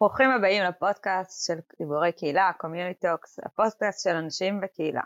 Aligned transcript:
ברוכים 0.00 0.30
הבאים 0.30 0.62
לפודקאסט 0.62 1.46
של 1.46 1.58
דיבורי 1.78 2.12
קהילה, 2.12 2.50
Community 2.62 3.04
Talks, 3.04 3.46
הפודקאסט 3.46 4.04
של 4.04 4.16
אנשים 4.16 4.60
וקהילה. 4.62 5.02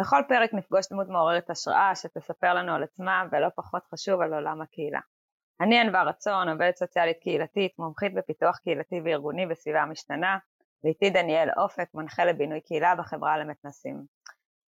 בכל 0.00 0.22
פרק 0.28 0.54
נפגוש 0.54 0.88
דמות 0.90 1.08
מעוררת 1.08 1.50
השראה 1.50 1.94
שתספר 1.94 2.54
לנו 2.54 2.74
על 2.74 2.82
עצמה 2.82 3.22
ולא 3.32 3.48
פחות 3.56 3.82
חשוב 3.94 4.20
על 4.20 4.34
עולם 4.34 4.62
הקהילה. 4.62 5.00
אני 5.60 5.80
ענווה 5.80 6.02
רצון, 6.02 6.48
עובדת 6.48 6.76
סוציאלית 6.76 7.18
קהילתית, 7.18 7.78
מומחית 7.78 8.14
בפיתוח 8.14 8.58
קהילתי 8.58 9.00
וארגוני 9.04 9.46
בסביבה 9.46 9.84
משתנה, 9.84 10.38
ואיתי 10.84 11.10
דניאל 11.10 11.48
אופק, 11.56 11.88
מנחה 11.94 12.24
לבינוי 12.24 12.60
קהילה 12.60 12.94
בחברה 12.94 13.38
למתנסים. 13.38 14.04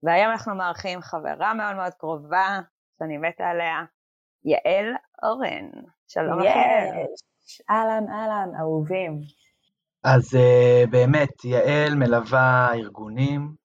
והיום 0.04 0.32
אנחנו 0.32 0.56
מארחים 0.56 1.02
חברה 1.02 1.54
מאוד 1.54 1.76
מאוד 1.76 1.94
קרובה, 1.94 2.60
שאני 3.00 3.18
מתה 3.18 3.48
עליה, 3.50 3.84
יעל 4.46 4.94
אורן. 5.24 5.70
שלום 6.08 6.40
לכם. 6.40 6.90
אהלן, 7.70 8.10
אהלן, 8.10 8.50
אהובים. 8.60 9.22
אז 10.04 10.34
uh, 10.34 10.90
באמת, 10.90 11.46
יעל 11.46 11.96
מלווה 11.96 12.74
ארגונים 12.74 13.56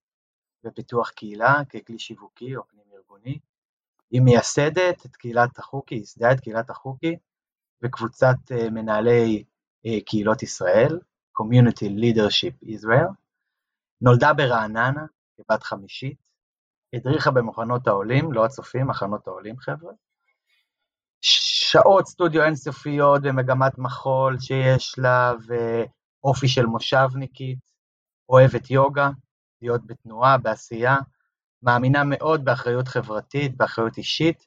בפיתוח 0.65 1.11
קהילה 1.11 1.55
ככלי 1.69 1.99
שיווקי 1.99 2.57
או 2.57 2.63
פנים 2.69 2.85
ארגוני. 2.95 3.39
היא 4.17 4.23
מייסדת 4.23 5.07
את 5.07 5.17
קהילת 5.17 5.59
החוקי, 5.59 5.95
ייסדה 5.95 6.33
את 6.33 6.41
קהילת 6.41 6.71
החוקי 6.71 7.17
וקבוצת 7.83 8.37
uh, 8.51 8.71
מנהלי 8.71 9.45
uh, 9.87 9.91
קהילות 10.07 10.43
ישראל, 10.43 10.99
Community 11.41 11.85
Leadership 11.85 12.67
Israel. 12.69 13.13
נולדה 14.01 14.33
ברעננה 14.33 15.07
כבת 15.37 15.63
חמישית, 15.63 16.31
הדריכה 16.95 17.31
במחנות 17.31 17.87
העולים, 17.87 18.33
לא 18.33 18.45
הצופים, 18.45 18.87
מחנות 18.87 19.27
העולים 19.27 19.59
חבר'ה. 19.59 19.93
שעות 21.21 22.07
סטודיו 22.07 22.45
אינסופיות 22.45 23.23
במגמת 23.23 23.79
מחול 23.79 24.39
שיש 24.41 24.99
לה, 24.99 25.33
אופי 26.25 26.49
של 26.49 26.67
מושבניקית, 26.67 27.73
אוהבת 28.29 28.71
יוגה, 28.71 29.11
להיות 29.63 29.87
בתנועה, 29.87 30.39
בעשייה, 30.39 30.97
מאמינה 31.63 32.05
מאוד 32.05 32.45
באחריות 32.45 32.89
חברתית, 32.89 33.57
באחריות 33.57 33.97
אישית, 33.97 34.47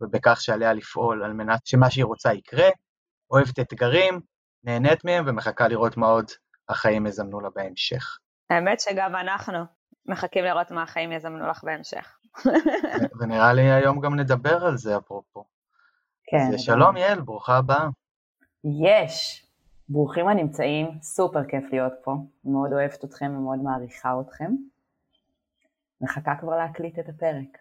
ובכך 0.00 0.40
שעליה 0.40 0.72
לפעול 0.72 1.24
על 1.24 1.32
מנת 1.32 1.66
שמה 1.66 1.90
שהיא 1.90 2.04
רוצה 2.04 2.32
יקרה, 2.32 2.68
אוהבת 3.30 3.60
אתגרים, 3.60 4.20
נהנית 4.64 5.04
מהם 5.04 5.24
ומחכה 5.26 5.68
לראות 5.68 5.96
מה 5.96 6.06
עוד 6.06 6.30
החיים 6.68 7.06
יזמנו 7.06 7.40
לה 7.40 7.48
בהמשך. 7.54 8.18
האמת 8.50 8.80
שגם 8.80 9.16
אנחנו 9.16 9.58
מחכים 10.06 10.44
לראות 10.44 10.70
מה 10.70 10.82
החיים 10.82 11.12
יזמנו 11.12 11.48
לך 11.48 11.64
בהמשך. 11.64 12.18
ונראה 13.20 13.52
לי 13.52 13.70
היום 13.70 14.00
גם 14.00 14.14
נדבר 14.14 14.64
על 14.66 14.76
זה 14.76 14.96
אפרופו. 14.96 15.44
כן. 16.26 16.54
אז 16.54 16.60
שלום 16.60 16.96
יעל, 16.96 17.20
ברוכה 17.20 17.56
הבאה. 17.56 17.88
יש. 18.64 19.46
ברוכים 19.88 20.28
הנמצאים, 20.28 20.98
סופר 21.02 21.44
כיף 21.44 21.64
להיות 21.72 21.92
פה, 22.04 22.12
מאוד 22.44 22.72
אוהבת 22.72 23.04
אתכם 23.04 23.36
ומאוד 23.36 23.58
מעריכה 23.62 24.14
אתכם. 24.20 24.50
מחכה 26.00 26.34
כבר 26.40 26.56
להקליט 26.56 26.98
את 26.98 27.08
הפרק. 27.08 27.58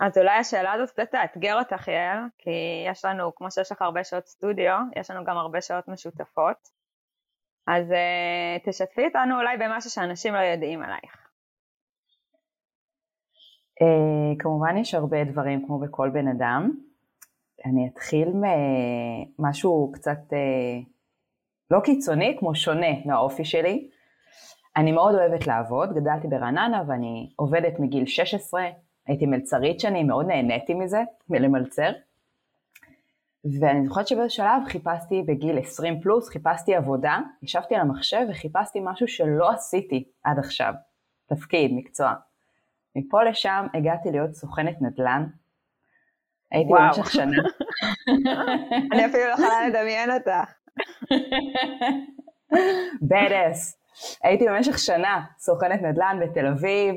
אז 0.00 0.18
אולי 0.18 0.38
השאלה 0.38 0.72
הזאת 0.72 0.90
קצת 0.90 1.10
תאתגר 1.10 1.58
אותך, 1.58 1.88
יעל, 1.88 2.18
כי 2.38 2.50
יש 2.86 3.04
לנו, 3.04 3.34
כמו 3.34 3.50
שיש 3.50 3.72
לך 3.72 3.82
הרבה 3.82 4.04
שעות 4.04 4.26
סטודיו, 4.26 4.78
יש 4.96 5.10
לנו 5.10 5.24
גם 5.24 5.36
הרבה 5.36 5.60
שעות 5.60 5.88
משותפות. 5.88 6.68
אז 7.66 7.90
uh, 7.90 8.70
תשתפי 8.70 9.06
אותנו 9.06 9.38
אולי 9.38 9.56
במשהו 9.56 9.90
שאנשים 9.90 10.34
לא 10.34 10.38
יודעים 10.38 10.82
עלייך. 10.82 11.28
Uh, 13.82 14.38
כמובן 14.38 14.76
יש 14.76 14.94
הרבה 14.94 15.24
דברים 15.24 15.66
כמו 15.66 15.78
בכל 15.78 16.10
בן 16.12 16.28
אדם. 16.28 16.70
אני 17.64 17.88
אתחיל 17.88 18.28
ממשהו 19.38 19.92
קצת 19.94 20.18
uh, 20.30 20.84
לא 21.70 21.80
קיצוני, 21.84 22.36
כמו 22.38 22.54
שונה 22.54 23.04
מהאופי 23.06 23.44
שלי. 23.44 23.90
אני 24.76 24.92
מאוד 24.92 25.14
אוהבת 25.14 25.46
לעבוד, 25.46 25.92
גדלתי 25.94 26.28
ברעננה 26.28 26.82
ואני 26.86 27.32
עובדת 27.36 27.78
מגיל 27.78 28.06
16, 28.06 28.62
הייתי 29.06 29.26
מלצרית 29.26 29.80
שנים, 29.80 30.06
מאוד 30.06 30.26
נהניתי 30.26 30.74
מזה, 30.74 31.02
מלמלצר. 31.28 31.90
ואני 33.60 33.86
זוכרת 33.86 34.06
שבאיזה 34.08 34.30
שלב 34.30 34.62
חיפשתי 34.66 35.22
בגיל 35.26 35.58
20 35.58 36.00
פלוס, 36.00 36.28
חיפשתי 36.28 36.74
עבודה, 36.74 37.18
ישבתי 37.42 37.74
על 37.74 37.80
המחשב 37.80 38.26
וחיפשתי 38.30 38.78
משהו 38.82 39.08
שלא 39.08 39.50
עשיתי 39.50 40.04
עד 40.24 40.38
עכשיו, 40.38 40.74
תפקיד, 41.26 41.70
מקצוע. 41.74 42.12
מפה 42.96 43.22
לשם 43.22 43.66
הגעתי 43.74 44.10
להיות 44.10 44.32
סוכנת 44.34 44.82
נדל"ן. 44.82 45.26
הייתי 46.50 46.72
במשך 46.72 47.10
שנה. 47.10 47.42
אני 48.92 49.06
אפילו 49.06 49.24
לא 49.24 49.32
יכולה 49.32 49.68
לדמיין 49.68 50.10
אותך. 50.10 50.52
בדס. 53.10 53.81
הייתי 54.22 54.46
במשך 54.48 54.78
שנה 54.78 55.24
סוכנת 55.38 55.82
נדל"ן 55.82 56.18
בתל 56.22 56.46
אביב. 56.46 56.94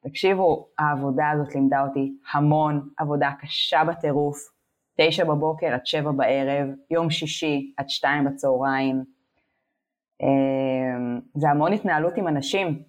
תקשיבו, 0.00 0.68
העבודה 0.78 1.30
הזאת 1.30 1.54
לימדה 1.54 1.82
אותי 1.82 2.12
המון 2.32 2.88
עבודה 2.98 3.30
קשה 3.40 3.84
בטירוף. 3.84 4.38
תשע 4.96 5.24
בבוקר 5.24 5.66
עד 5.66 5.86
שבע 5.86 6.10
בערב, 6.10 6.68
יום 6.90 7.10
שישי 7.10 7.72
עד 7.76 7.88
שתיים 7.88 8.24
בצהריים. 8.24 9.04
אמ, 10.22 11.20
זה 11.34 11.50
המון 11.50 11.72
התנהלות 11.72 12.16
עם 12.16 12.28
אנשים. 12.28 12.82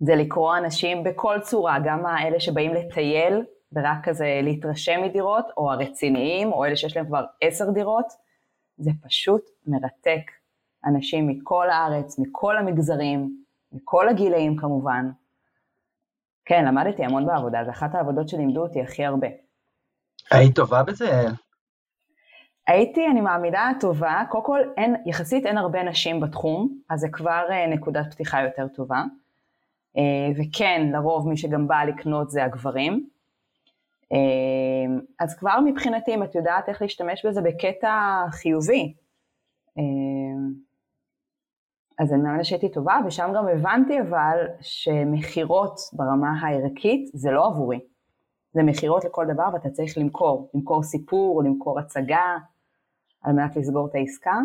זה 0.00 0.14
לקרוא 0.14 0.56
אנשים 0.56 1.04
בכל 1.04 1.40
צורה, 1.40 1.78
גם 1.84 2.06
האלה 2.06 2.40
שבאים 2.40 2.74
לטייל 2.74 3.44
ורק 3.72 3.98
כזה 4.02 4.40
להתרשם 4.42 5.02
מדירות, 5.02 5.46
או 5.56 5.72
הרציניים, 5.72 6.52
או 6.52 6.64
אלה 6.64 6.76
שיש 6.76 6.96
להם 6.96 7.06
כבר 7.06 7.24
עשר 7.40 7.70
דירות. 7.70 8.06
זה 8.78 8.90
פשוט 9.02 9.50
מרתק. 9.66 10.43
אנשים 10.86 11.28
מכל 11.28 11.70
הארץ, 11.70 12.18
מכל 12.18 12.58
המגזרים, 12.58 13.36
מכל 13.72 14.08
הגילאים 14.08 14.56
כמובן. 14.56 15.10
כן, 16.44 16.64
למדתי 16.64 17.04
המון 17.04 17.26
בעבודה, 17.26 17.64
זו 17.64 17.70
אחת 17.70 17.94
העבודות 17.94 18.28
שלימדו 18.28 18.62
אותי 18.62 18.82
הכי 18.82 19.04
הרבה. 19.04 19.28
היית 20.30 20.56
טובה 20.56 20.82
בזה? 20.82 21.22
הייתי, 22.66 23.06
אני 23.06 23.20
מעמידה 23.20 23.70
טובה, 23.80 24.22
קודם 24.30 24.44
כל, 24.44 24.60
אין, 24.76 24.96
יחסית 25.06 25.46
אין 25.46 25.58
הרבה 25.58 25.82
נשים 25.82 26.20
בתחום, 26.20 26.78
אז 26.90 27.00
זה 27.00 27.08
כבר 27.12 27.46
אה, 27.50 27.66
נקודת 27.66 28.14
פתיחה 28.14 28.42
יותר 28.42 28.68
טובה. 28.68 29.02
אה, 29.96 30.28
וכן, 30.36 30.88
לרוב 30.92 31.28
מי 31.28 31.36
שגם 31.36 31.68
בא 31.68 31.84
לקנות 31.84 32.30
זה 32.30 32.44
הגברים. 32.44 33.08
אמ, 34.12 35.00
אז 35.20 35.36
כבר 35.38 35.60
מבחינתי, 35.64 36.14
אם 36.14 36.22
את 36.22 36.34
יודעת 36.34 36.68
איך 36.68 36.82
להשתמש 36.82 37.26
בזה 37.26 37.40
בקטע 37.40 38.24
חיובי, 38.30 38.94
אז 41.98 42.12
אני 42.12 42.22
מאמינה 42.22 42.44
שהייתי 42.44 42.68
טובה, 42.68 42.98
ושם 43.06 43.32
גם 43.36 43.48
הבנתי 43.48 44.00
אבל 44.00 44.38
שמכירות 44.60 45.80
ברמה 45.92 46.40
הערכית 46.40 47.10
זה 47.14 47.30
לא 47.30 47.46
עבורי. 47.46 47.80
זה 48.52 48.62
מכירות 48.62 49.04
לכל 49.04 49.26
דבר 49.34 49.44
ואתה 49.52 49.70
צריך 49.70 49.98
למכור, 49.98 50.50
למכור 50.54 50.82
סיפור, 50.82 51.42
למכור 51.42 51.78
הצגה, 51.78 52.36
על 53.22 53.32
מנת 53.32 53.56
לסגור 53.56 53.86
את 53.86 53.94
העסקה. 53.94 54.38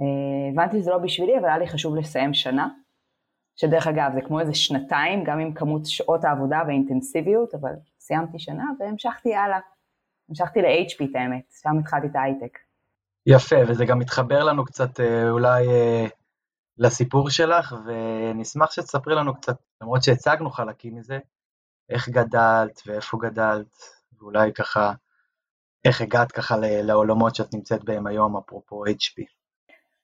אמ, 0.00 0.06
הבנתי 0.52 0.80
שזה 0.80 0.90
לא 0.90 0.98
בשבילי, 0.98 1.38
אבל 1.38 1.44
היה 1.44 1.58
לי 1.58 1.68
חשוב 1.68 1.96
לסיים 1.96 2.34
שנה, 2.34 2.68
שדרך 3.56 3.86
אגב 3.86 4.10
זה 4.14 4.20
כמו 4.20 4.40
איזה 4.40 4.54
שנתיים, 4.54 5.24
גם 5.24 5.38
עם 5.38 5.52
כמות 5.52 5.86
שעות 5.86 6.24
העבודה 6.24 6.62
והאינטנסיביות, 6.66 7.54
אבל 7.54 7.72
סיימתי 8.00 8.38
שנה 8.38 8.64
והמשכתי 8.80 9.34
הלאה. 9.34 9.58
המשכתי 10.28 10.62
ל-HP 10.62 11.04
את 11.10 11.16
האמת, 11.16 11.42
שם 11.62 11.78
התחלתי 11.78 12.06
את 12.06 12.16
ההייטק. 12.16 12.58
יפה, 13.26 13.56
וזה 13.68 13.84
גם 13.84 13.98
מתחבר 13.98 14.44
לנו 14.44 14.64
קצת 14.64 15.00
אה, 15.00 15.30
אולי 15.30 15.68
אה, 15.68 16.06
לסיפור 16.78 17.30
שלך, 17.30 17.74
ונשמח 17.86 18.70
שתספרי 18.70 19.14
לנו 19.14 19.34
קצת, 19.34 19.56
למרות 19.82 20.02
שהצגנו 20.02 20.50
חלקים 20.50 20.96
מזה, 20.96 21.18
איך 21.90 22.08
גדלת 22.08 22.80
ואיפה 22.86 23.18
גדלת, 23.22 23.76
ואולי 24.18 24.52
ככה, 24.52 24.92
איך 25.84 26.00
הגעת 26.00 26.32
ככה 26.32 26.56
לעולמות 26.60 27.34
שאת 27.34 27.54
נמצאת 27.54 27.84
בהם 27.84 28.06
היום, 28.06 28.36
אפרופו 28.36 28.84
HP. 28.86 29.22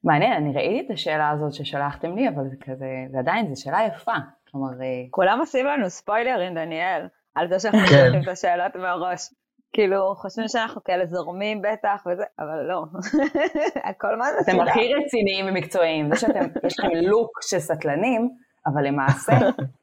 מעניין, 0.04 0.32
אני 0.32 0.52
ראיתי 0.52 0.86
את 0.86 0.90
השאלה 0.94 1.30
הזאת 1.30 1.52
ששלחתם 1.52 2.16
לי, 2.16 2.28
אבל 2.28 2.48
זה 2.50 2.56
כזה, 2.60 2.86
זה 3.12 3.18
עדיין, 3.18 3.54
זו 3.54 3.62
שאלה 3.62 3.78
יפה. 3.86 4.14
כלומר... 4.50 4.82
אה, 4.82 4.86
כולם 5.10 5.38
עושים 5.40 5.66
לנו 5.66 5.90
ספוילרים, 5.90 6.54
דניאל. 6.54 7.06
על 7.34 7.48
זה 7.48 7.58
שאנחנו 7.58 7.78
כן. 7.78 7.86
שואלים 7.86 8.22
את 8.22 8.28
השאלות 8.28 8.76
מהראש. 8.76 9.28
כאילו, 9.72 10.14
חושבים 10.16 10.48
שאנחנו 10.48 10.84
כאלה 10.84 11.06
זורמים 11.06 11.62
בטח 11.62 12.06
וזה, 12.06 12.24
אבל 12.38 12.62
לא. 12.62 12.84
הכל 13.90 14.16
מה 14.16 14.24
זה 14.32 14.38
אתם 14.40 14.60
הכי 14.60 14.94
רציניים 14.94 15.46
ומקצועיים. 15.48 16.14
זה 16.14 16.20
שאתם, 16.20 16.40
יש 16.66 16.78
לכם 16.78 16.88
לוק 17.02 17.38
של 17.42 17.58
סטלנים, 17.58 18.30
אבל 18.66 18.86
למעשה, 18.86 19.32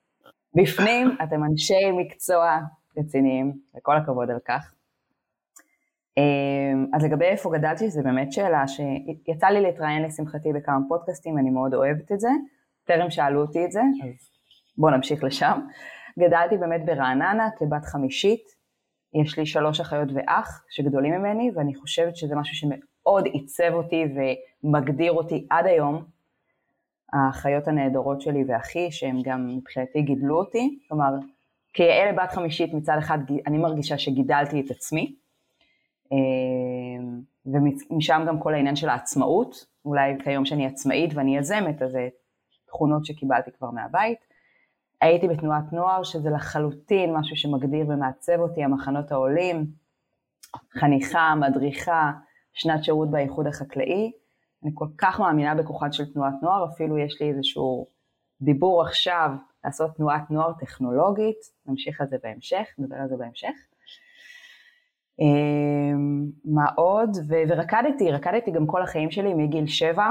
בפנים 0.58 1.18
אתם 1.24 1.44
אנשי 1.44 1.92
מקצוע 1.98 2.60
רציניים, 2.98 3.54
וכל 3.78 3.98
הכבוד 3.98 4.32
על 4.32 4.40
כך. 4.46 4.74
אמ, 6.18 6.86
אז 6.94 7.04
לגבי 7.04 7.26
איפה 7.26 7.52
גדלתי, 7.54 7.90
זו 7.90 8.04
באמת 8.04 8.32
שאלה 8.32 8.68
שיצא 8.68 9.48
לי 9.48 9.62
להתראיין 9.62 10.04
לשמחתי 10.04 10.54
בכמה 10.54 10.80
פודקאסטים, 10.88 11.38
אני 11.38 11.50
מאוד 11.50 11.74
אוהבת 11.74 12.12
את 12.12 12.20
זה. 12.20 12.30
טרם 12.86 13.10
שאלו 13.10 13.42
אותי 13.42 13.66
את 13.66 13.72
זה, 13.72 13.82
אז 14.04 14.30
בואו 14.78 14.96
נמשיך 14.96 15.24
לשם. 15.24 15.60
גדלתי 16.20 16.58
באמת 16.58 16.86
ברעננה 16.86 17.50
כבת 17.58 17.86
חמישית, 17.86 18.55
יש 19.22 19.40
לי 19.40 19.46
שלוש 19.46 19.80
אחיות 19.80 20.10
ואח 20.14 20.66
שגדולים 20.70 21.14
ממני, 21.14 21.52
ואני 21.56 21.76
חושבת 21.76 22.16
שזה 22.16 22.36
משהו 22.36 22.56
שמאוד 22.56 23.26
עיצב 23.26 23.74
אותי 23.74 24.04
ומגדיר 24.64 25.12
אותי 25.12 25.48
עד 25.50 25.66
היום. 25.66 26.04
האחיות 27.14 27.68
הנהדרות 27.68 28.22
שלי 28.22 28.44
ואחי, 28.48 28.92
שהם 28.92 29.22
גם 29.24 29.58
מבחינתי 29.58 30.02
גידלו 30.02 30.38
אותי, 30.40 30.80
כלומר, 30.88 31.14
כיעל 31.74 32.16
בת 32.16 32.32
חמישית 32.32 32.74
מצד 32.74 32.96
אחד 33.00 33.18
אני 33.48 33.58
מרגישה 33.58 33.98
שגידלתי 33.98 34.62
את 34.62 34.72
עצמי, 34.72 35.16
אה, 36.12 36.18
ומשם 37.46 38.26
גם 38.28 38.40
כל 38.40 38.54
העניין 38.54 38.76
של 38.76 38.90
העצמאות, 38.90 39.66
אולי 39.86 40.14
כיום 40.24 40.46
שאני 40.46 40.66
עצמאית 40.66 41.14
ואני 41.14 41.38
יזמת, 41.38 41.82
אז 41.82 41.92
זה 41.92 42.08
תכונות 42.68 43.06
שקיבלתי 43.06 43.52
כבר 43.52 43.72
מהבית. 43.72 44.25
הייתי 45.06 45.28
בתנועת 45.28 45.74
נוער, 45.74 46.04
שזה 46.04 46.30
לחלוטין 46.30 47.14
משהו 47.14 47.36
שמגדיר 47.36 47.86
ומעצב 47.90 48.40
אותי, 48.40 48.64
המחנות 48.64 49.12
העולים, 49.12 49.66
חניכה, 50.80 51.34
מדריכה, 51.36 52.12
שנת 52.54 52.84
שירות 52.84 53.12
באיחוד 53.12 53.48
החקלאי. 53.48 54.12
אני 54.64 54.72
כל 54.74 54.88
כך 54.98 55.20
מאמינה 55.20 55.56
בכוחן 55.56 55.92
של 55.92 56.14
תנועת 56.14 56.34
נוער, 56.42 56.66
אפילו 56.66 56.98
יש 56.98 57.22
לי 57.22 57.30
איזשהו 57.30 57.88
דיבור 58.42 58.82
עכשיו 58.82 59.32
לעשות 59.66 59.96
תנועת 59.96 60.32
נוער 60.32 60.54
טכנולוגית, 60.60 61.38
נמשיך 61.66 62.02
על 62.02 62.08
זה 62.08 62.18
בהמשך, 62.24 62.68
נדבר 62.78 62.96
על 62.96 63.08
זה 63.08 63.16
בהמשך. 63.18 63.56
אמ, 65.20 66.26
מה 66.46 66.66
עוד? 66.76 67.10
ורקדתי, 67.28 68.12
רקדתי 68.12 68.52
גם 68.52 68.68
כל 68.68 68.82
החיים 68.82 69.12
שלי 69.12 69.34
מגיל 69.34 69.68
שבע, 69.68 70.10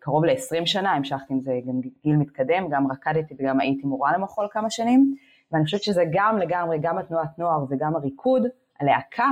קרוב 0.00 0.24
ל-20 0.24 0.66
שנה, 0.66 0.92
המשכתי 0.92 1.34
עם 1.34 1.40
זה 1.40 1.52
גם 1.66 1.80
גיל 1.80 2.16
מתקדם, 2.16 2.68
גם 2.70 2.92
רקדתי 2.92 3.34
וגם 3.38 3.60
הייתי 3.60 3.86
מורה 3.86 4.12
למחול 4.12 4.48
כמה 4.50 4.70
שנים, 4.70 5.14
ואני 5.52 5.64
חושבת 5.64 5.82
שזה 5.82 6.04
גם 6.12 6.38
לגמרי, 6.38 6.78
גם 6.82 6.98
התנועת 6.98 7.38
נוער 7.38 7.64
וגם 7.70 7.96
הריקוד, 7.96 8.42
הלהקה, 8.80 9.28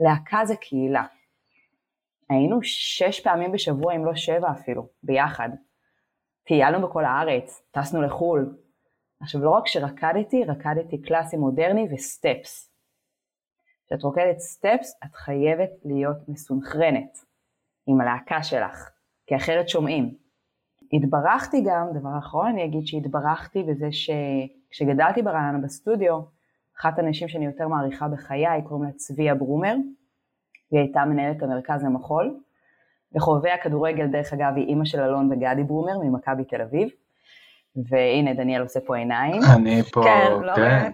להקה 0.00 0.44
זה 0.44 0.56
קהילה. 0.56 1.04
היינו 2.30 2.58
שש 2.62 3.20
פעמים 3.20 3.52
בשבוע, 3.52 3.96
אם 3.96 4.04
לא 4.04 4.14
שבע 4.14 4.50
אפילו, 4.50 4.88
ביחד. 5.02 5.48
טיילנו 6.44 6.88
בכל 6.88 7.04
הארץ, 7.04 7.62
טסנו 7.70 8.02
לחו"ל. 8.02 8.56
עכשיו, 9.20 9.40
לא 9.40 9.50
רק 9.50 9.66
שרקדתי, 9.66 10.44
רקדתי 10.44 11.02
קלאסי 11.02 11.36
מודרני 11.36 11.88
וסטפס. 11.94 12.72
כשאת 13.86 14.02
רוקדת 14.02 14.38
סטפס, 14.38 14.98
את 15.04 15.14
חייבת 15.14 15.70
להיות 15.84 16.16
מסונכרנת 16.28 17.18
עם 17.86 18.00
הלהקה 18.00 18.42
שלך, 18.42 18.90
כי 19.26 19.36
אחרת 19.36 19.68
שומעים. 19.68 20.14
התברכתי 20.92 21.64
גם, 21.66 21.86
דבר 21.94 22.18
אחרון 22.18 22.46
אני 22.46 22.64
אגיד 22.64 22.86
שהתברכתי 22.86 23.62
בזה 23.62 23.88
שכשגדלתי 23.92 25.22
ברעננה 25.22 25.58
בסטודיו, 25.58 26.20
אחת 26.80 26.98
הנשים 26.98 27.28
שאני 27.28 27.46
יותר 27.46 27.68
מעריכה 27.68 28.08
בחיי, 28.08 28.62
קוראים 28.64 28.84
לה 28.84 28.92
צביה 28.92 29.34
ברומר, 29.34 29.74
והיא 30.72 30.82
הייתה 30.82 31.04
מנהלת 31.04 31.42
המרכז 31.42 31.84
למחול. 31.84 32.40
וחובבי 33.14 33.50
הכדורגל, 33.50 34.06
דרך 34.06 34.32
אגב, 34.32 34.52
היא 34.56 34.66
אימא 34.66 34.84
של 34.84 35.00
אלון 35.00 35.32
וגדי 35.32 35.62
ברומר 35.66 35.98
ממכבי 35.98 36.44
תל 36.44 36.62
אביב. 36.62 36.88
והנה, 37.76 38.34
דניאל 38.34 38.62
עושה 38.62 38.80
פה 38.80 38.96
עיניים. 38.96 39.42
אני 39.56 39.82
פה, 39.82 40.02
כן. 40.04 40.32
לא 40.42 40.54
כן. 40.56 40.90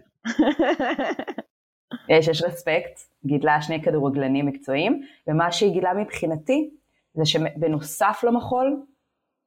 יש, 2.08 2.28
יש 2.28 2.42
רספקט, 2.42 3.00
גידלה 3.26 3.62
שני 3.62 3.82
כדורגלנים 3.82 4.46
מקצועיים, 4.46 5.02
ומה 5.26 5.52
שהיא 5.52 5.72
גידלה 5.72 5.94
מבחינתי, 5.94 6.70
זה 7.14 7.24
שבנוסף 7.24 8.24
למחול, 8.26 8.86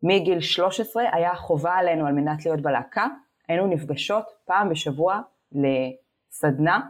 מגיל 0.04 0.40
13 0.40 1.04
היה 1.12 1.36
חובה 1.36 1.74
עלינו 1.74 2.08
על 2.08 2.14
מנת 2.14 2.46
להיות 2.46 2.62
בלהקה, 2.62 3.08
היינו 3.48 3.68
נפגשות 3.68 4.26
פעם 4.46 4.70
בשבוע 4.70 5.22
לסדנה, 5.52 6.82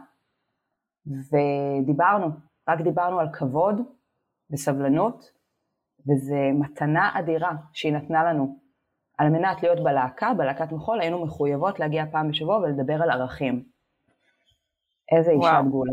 ודיברנו, 1.06 2.26
רק 2.68 2.80
דיברנו 2.80 3.20
על 3.20 3.28
כבוד 3.32 3.80
וסבלנות, 4.50 5.30
וזו 6.08 6.34
מתנה 6.54 7.18
אדירה 7.18 7.50
שהיא 7.72 7.92
נתנה 7.92 8.24
לנו. 8.24 8.58
על 9.18 9.28
מנת 9.28 9.62
להיות 9.62 9.84
בלהקה, 9.84 10.34
בלהקת 10.36 10.72
מחול, 10.72 11.00
היינו 11.00 11.24
מחויבות 11.24 11.80
להגיע 11.80 12.04
פעם 12.12 12.28
בשבוע 12.30 12.56
ולדבר 12.56 13.02
על 13.02 13.10
ערכים. 13.10 13.64
איזה 15.12 15.30
אישה 15.30 15.60
דגולה. 15.68 15.92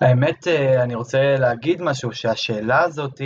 האמת, 0.00 0.48
אה, 0.48 0.82
אני 0.82 0.94
רוצה 0.94 1.36
להגיד 1.38 1.82
משהו, 1.82 2.12
שהשאלה 2.12 2.82
הזאת 2.82 3.18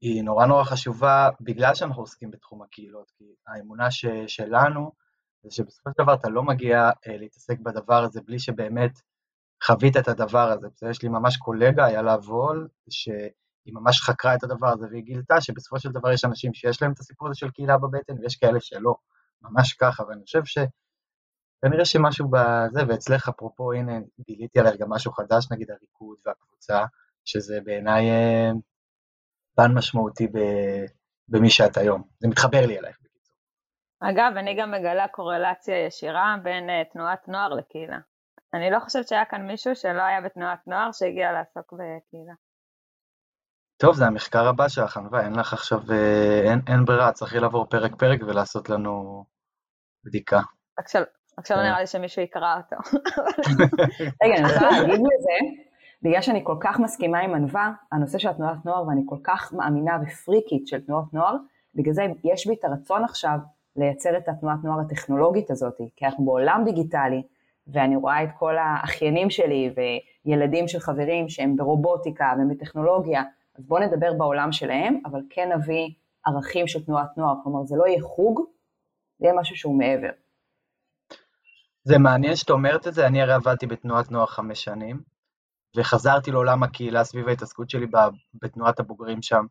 היא 0.00 0.22
נורא 0.22 0.46
נורא 0.46 0.64
חשובה 0.64 1.28
בגלל 1.40 1.74
שאנחנו 1.74 2.02
עוסקים 2.02 2.30
בתחום 2.30 2.62
הקהילות, 2.62 3.10
כי 3.18 3.24
האמונה 3.46 3.90
ש, 3.90 4.06
שלנו 4.26 4.92
זה 5.42 5.50
שבסופו 5.50 5.90
של 5.90 6.04
דבר 6.04 6.14
אתה 6.14 6.28
לא 6.28 6.42
מגיע 6.42 6.90
אה, 7.06 7.16
להתעסק 7.16 7.58
בדבר 7.58 8.04
הזה 8.04 8.20
בלי 8.20 8.38
שבאמת 8.38 8.90
חווית 9.64 9.96
את 9.96 10.08
הדבר 10.08 10.50
הזה. 10.52 10.68
יש 10.90 11.02
לי 11.02 11.08
ממש 11.08 11.36
קולגה, 11.36 11.84
היה 11.84 12.02
לה 12.02 12.14
וול, 12.14 12.68
שהיא 12.90 13.74
ממש 13.74 14.00
חקרה 14.00 14.34
את 14.34 14.44
הדבר 14.44 14.68
הזה 14.68 14.86
והיא 14.90 15.02
גילתה 15.02 15.40
שבסופו 15.40 15.80
של 15.80 15.92
דבר 15.92 16.12
יש 16.12 16.24
אנשים 16.24 16.54
שיש 16.54 16.82
להם 16.82 16.92
את 16.92 16.98
הסיפור 16.98 17.28
הזה 17.28 17.38
של 17.38 17.50
קהילה 17.50 17.78
בבטן 17.78 18.18
ויש 18.20 18.36
כאלה 18.36 18.60
שלא, 18.60 18.94
ממש 19.42 19.72
ככה, 19.72 20.04
ואני 20.08 20.22
חושב 20.24 20.44
ש... 20.44 20.58
כנראה 21.62 21.84
שמשהו 21.84 22.28
בזה, 22.28 22.80
ואצלך 22.88 23.28
אפרופו, 23.28 23.72
הנה, 23.72 23.92
גיליתי 24.20 24.60
עליך 24.60 24.76
גם 24.80 24.90
משהו 24.90 25.12
חדש, 25.12 25.52
נגיד 25.52 25.70
הריקוד 25.70 26.16
והקבוצה, 26.26 26.84
שזה 27.24 27.58
בעיניי 27.64 28.10
אה, 28.10 28.50
פן 29.56 29.72
משמעותי 29.74 30.26
ב, 30.26 30.38
במי 31.28 31.50
שאת 31.50 31.76
היום. 31.76 32.02
זה 32.18 32.28
מתחבר 32.28 32.66
לי 32.66 32.78
אלייך. 32.78 32.96
אגב, 34.00 34.32
אני 34.36 34.56
גם 34.60 34.70
מגלה 34.70 35.08
קורלציה 35.08 35.86
ישירה 35.86 36.36
בין 36.42 36.70
uh, 36.70 36.92
תנועת 36.92 37.28
נוער 37.28 37.48
לקהילה. 37.48 37.98
אני 38.54 38.70
לא 38.70 38.80
חושבת 38.80 39.08
שהיה 39.08 39.24
כאן 39.24 39.46
מישהו 39.46 39.76
שלא 39.76 40.02
היה 40.02 40.20
בתנועת 40.20 40.66
נוער 40.66 40.92
שהגיע 40.92 41.32
לעסוק 41.32 41.72
בקהילה. 41.72 42.34
טוב, 43.76 43.94
זה 43.94 44.06
המחקר 44.06 44.48
הבא 44.48 44.68
שלך, 44.68 44.96
ענווה, 44.96 45.24
אין 45.24 45.32
לך 45.32 45.52
עכשיו, 45.52 45.78
אה, 45.92 46.50
אין, 46.50 46.60
אין 46.66 46.84
ברירה, 46.84 47.12
צריכי 47.12 47.38
לעבור 47.38 47.66
פרק-פרק 47.66 48.20
ולעשות 48.22 48.70
לנו 48.70 49.24
בדיקה. 50.04 50.40
עכשיו, 50.76 51.02
עכשיו 51.36 51.56
נראה 51.56 51.80
לי 51.80 51.86
שמישהו 51.86 52.22
יקרא 52.22 52.56
אותו. 52.56 52.98
רגע, 54.24 54.34
אני 54.34 54.52
רוצה 54.52 54.70
להגיד 54.70 55.00
לזה, 55.00 55.62
בגלל 56.02 56.20
שאני 56.22 56.40
כל 56.44 56.56
כך 56.60 56.80
מסכימה 56.80 57.18
עם 57.18 57.34
ענווה, 57.34 57.72
הנושא 57.92 58.18
של 58.18 58.28
התנועת 58.28 58.64
נוער, 58.64 58.88
ואני 58.88 59.02
כל 59.06 59.18
כך 59.22 59.52
מאמינה 59.52 59.98
ופריקית 60.02 60.66
של 60.66 60.80
תנועות 60.80 61.14
נוער, 61.14 61.36
בגלל 61.74 61.94
זה 61.94 62.06
יש 62.24 62.46
בי 62.46 62.54
את 62.54 62.64
הרצון 62.64 63.04
עכשיו 63.04 63.38
לייצר 63.76 64.16
את 64.16 64.28
התנועת 64.28 64.58
נוער 64.64 64.80
הטכנולוגית 64.80 65.50
הזאת, 65.50 65.80
כי 65.96 66.06
אנחנו 66.06 66.24
בעולם 66.24 66.62
דיגיטלי, 66.64 67.22
ואני 67.66 67.96
רואה 67.96 68.22
את 68.22 68.28
כל 68.38 68.58
האחיינים 68.58 69.30
שלי 69.30 69.74
וילדים 70.26 70.68
של 70.68 70.78
חברים 70.78 71.28
שהם 71.28 71.56
ברובוטיקה 71.56 72.32
ובטכנולוגיה, 72.38 73.22
אז 73.58 73.64
בואו 73.66 73.82
נדבר 73.82 74.12
בעולם 74.12 74.52
שלהם, 74.52 75.00
אבל 75.06 75.20
כן 75.30 75.52
נביא 75.52 75.88
ערכים 76.26 76.66
של 76.66 76.84
תנועת 76.84 77.16
נוער, 77.16 77.34
כלומר 77.42 77.64
זה 77.64 77.76
לא 77.76 77.86
יהיה 77.86 78.02
חוג, 78.02 78.40
זה 79.18 79.26
יהיה 79.26 79.40
משהו 79.40 79.56
שהוא 79.56 79.78
מעבר. 79.78 80.10
זה 81.88 81.98
מעניין 81.98 82.36
שאת 82.36 82.50
אומרת 82.50 82.86
את 82.86 82.94
זה, 82.94 83.06
אני 83.06 83.22
הרי 83.22 83.32
עבדתי 83.32 83.66
בתנועת 83.66 84.10
נוער 84.10 84.26
חמש 84.26 84.64
שנים, 84.64 85.00
וחזרתי 85.76 86.30
לעולם 86.30 86.62
הקהילה 86.62 87.04
סביב 87.04 87.28
ההתעסקות 87.28 87.70
שלי 87.70 87.86
בתנועת 88.42 88.80
הבוגרים 88.80 89.22
שם, 89.22 89.44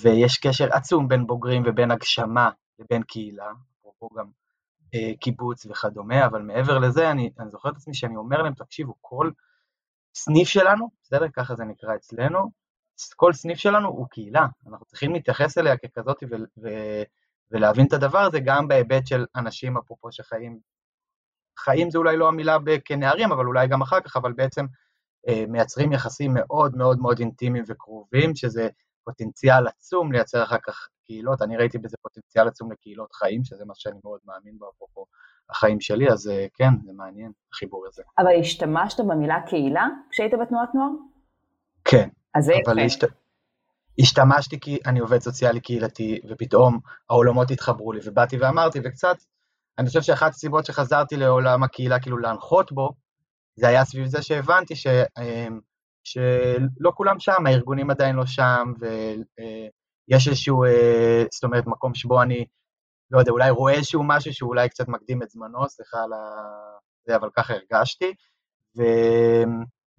ויש 0.00 0.38
קשר 0.38 0.68
עצום 0.72 1.08
בין 1.08 1.26
בוגרים 1.26 1.62
ובין 1.66 1.90
הגשמה 1.90 2.50
לבין 2.78 3.02
קהילה, 3.02 3.52
אפרופו 3.80 4.08
גם 4.18 4.26
אה, 4.94 5.12
קיבוץ 5.20 5.66
וכדומה, 5.66 6.26
אבל 6.26 6.42
מעבר 6.42 6.78
לזה, 6.78 7.10
אני, 7.10 7.30
אני 7.38 7.50
זוכר 7.50 7.68
את 7.68 7.76
עצמי 7.76 7.94
שאני 7.94 8.16
אומר 8.16 8.42
להם, 8.42 8.54
תקשיבו, 8.54 8.94
כל 9.00 9.30
סניף 10.14 10.48
שלנו, 10.48 10.88
בסדר? 11.02 11.28
ככה 11.28 11.54
זה 11.54 11.64
נקרא 11.64 11.94
אצלנו, 11.94 12.50
כל 13.16 13.32
סניף 13.32 13.58
שלנו 13.58 13.88
הוא 13.88 14.06
קהילה, 14.10 14.46
אנחנו 14.66 14.86
צריכים 14.86 15.12
להתייחס 15.12 15.58
אליה 15.58 15.76
ככזאת 15.76 16.22
ו- 16.30 16.62
ו- 16.62 17.02
ולהבין 17.50 17.86
את 17.86 17.92
הדבר 17.92 18.18
הזה 18.18 18.40
גם 18.44 18.68
בהיבט 18.68 19.06
של 19.06 19.26
אנשים, 19.36 19.76
אפרופו, 19.76 20.12
שחיים 20.12 20.60
חיים 21.58 21.90
זה 21.90 21.98
אולי 21.98 22.16
לא 22.16 22.28
המילה 22.28 22.56
כנערים, 22.84 23.32
אבל 23.32 23.46
אולי 23.46 23.68
גם 23.68 23.82
אחר 23.82 24.00
כך, 24.00 24.16
אבל 24.16 24.32
בעצם 24.32 24.66
אה, 25.28 25.44
מייצרים 25.48 25.92
יחסים 25.92 26.30
מאוד 26.34 26.76
מאוד 26.76 26.98
מאוד 26.98 27.18
אינטימיים 27.18 27.64
וקרובים, 27.68 28.34
שזה 28.34 28.68
פוטנציאל 29.04 29.66
עצום 29.66 30.12
לייצר 30.12 30.42
אחר 30.42 30.58
כך 30.66 30.88
קהילות. 31.04 31.42
אני 31.42 31.56
ראיתי 31.56 31.78
בזה 31.78 31.96
פוטנציאל 32.02 32.48
עצום 32.48 32.72
לקהילות 32.72 33.12
חיים, 33.12 33.44
שזה 33.44 33.64
מה 33.64 33.74
שאני 33.76 33.98
מאוד 34.04 34.20
מאמין 34.26 34.58
בו, 34.58 34.70
אפרופו 34.76 35.06
החיים 35.50 35.80
שלי, 35.80 36.08
אז 36.08 36.28
אה, 36.28 36.46
כן, 36.54 36.70
זה 36.84 36.92
מעניין, 36.92 37.32
החיבור 37.52 37.86
הזה. 37.86 38.02
אבל 38.18 38.40
השתמשת 38.40 39.00
במילה 39.00 39.40
קהילה 39.46 39.86
כשהיית 40.10 40.32
בתנועת 40.42 40.74
נוער? 40.74 40.90
כן. 41.84 42.08
אז 42.34 42.44
זה 42.44 42.52
יפה. 42.54 42.72
השת... 42.84 43.04
השתמשתי 43.98 44.60
כי 44.60 44.78
אני 44.86 45.00
עובד 45.00 45.18
סוציאלי 45.18 45.60
קהילתי, 45.60 46.20
ופתאום 46.28 46.78
העולמות 47.10 47.50
התחברו 47.50 47.92
לי, 47.92 48.00
ובאתי 48.04 48.38
ואמרתי, 48.38 48.80
וקצת 48.84 49.16
אני 49.78 49.86
חושב 49.86 50.02
שאחת 50.02 50.30
הסיבות 50.30 50.66
שחזרתי 50.66 51.16
לעולם 51.16 51.62
הקהילה, 51.62 52.00
כאילו 52.00 52.18
להנחות 52.18 52.72
בו, 52.72 52.90
זה 53.56 53.68
היה 53.68 53.84
סביב 53.84 54.06
זה 54.06 54.22
שהבנתי 54.22 54.76
ש, 54.76 54.86
אמ, 54.86 55.60
שלא 56.04 56.92
כולם 56.94 57.18
שם, 57.18 57.46
הארגונים 57.46 57.90
עדיין 57.90 58.16
לא 58.16 58.26
שם, 58.26 58.72
ויש 58.80 60.28
איזשהו, 60.28 60.64
אה, 60.64 61.24
זאת 61.32 61.44
אומרת, 61.44 61.66
מקום 61.66 61.94
שבו 61.94 62.22
אני, 62.22 62.46
לא 63.10 63.18
יודע, 63.18 63.30
אולי 63.30 63.50
רואה 63.50 63.74
איזשהו 63.74 64.02
משהו 64.04 64.34
שאולי 64.34 64.68
קצת 64.68 64.88
מקדים 64.88 65.22
את 65.22 65.30
זמנו, 65.30 65.68
סליחה 65.68 65.98
על 65.98 66.10
זה, 67.06 67.16
אבל 67.16 67.30
ככה 67.36 67.54
הרגשתי. 67.54 68.14
ו... 68.78 68.82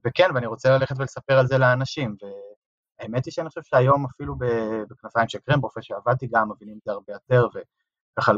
וכן, 0.05 0.29
ואני 0.35 0.45
רוצה 0.45 0.69
ללכת 0.77 0.95
ולספר 0.99 1.39
על 1.39 1.47
זה 1.47 1.57
לאנשים. 1.57 2.15
והאמת 2.99 3.25
היא 3.25 3.31
שאני 3.31 3.49
חושב 3.49 3.61
שהיום 3.63 4.05
אפילו 4.05 4.35
בכנפיים 4.89 5.29
של 5.29 5.39
קרם, 5.39 5.61
באופן 5.61 5.81
שעבדתי 5.81 6.27
גם, 6.33 6.51
מבינים 6.51 6.77
את 6.77 6.83
זה 6.85 6.91
הרבה 6.91 7.13
יותר, 7.13 7.47
וככה 7.47 8.31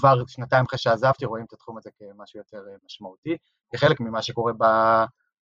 כבר 0.00 0.26
שנתיים 0.26 0.64
אחרי 0.66 0.78
שעזבתי 0.78 1.24
רואים 1.24 1.44
את 1.44 1.52
התחום 1.52 1.78
הזה 1.78 1.90
כמשהו 1.98 2.38
יותר 2.38 2.58
אה, 2.68 2.76
משמעותי, 2.84 3.36
כחלק 3.74 4.00
ממה 4.00 4.22
שקורה 4.22 4.52
ב... 4.52 4.64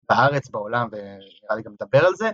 בארץ, 0.08 0.50
בעולם, 0.50 0.88
ונראה 0.92 1.56
לי 1.56 1.62
גם 1.62 1.72
נדבר 1.72 2.06
על 2.06 2.14
זה. 2.14 2.30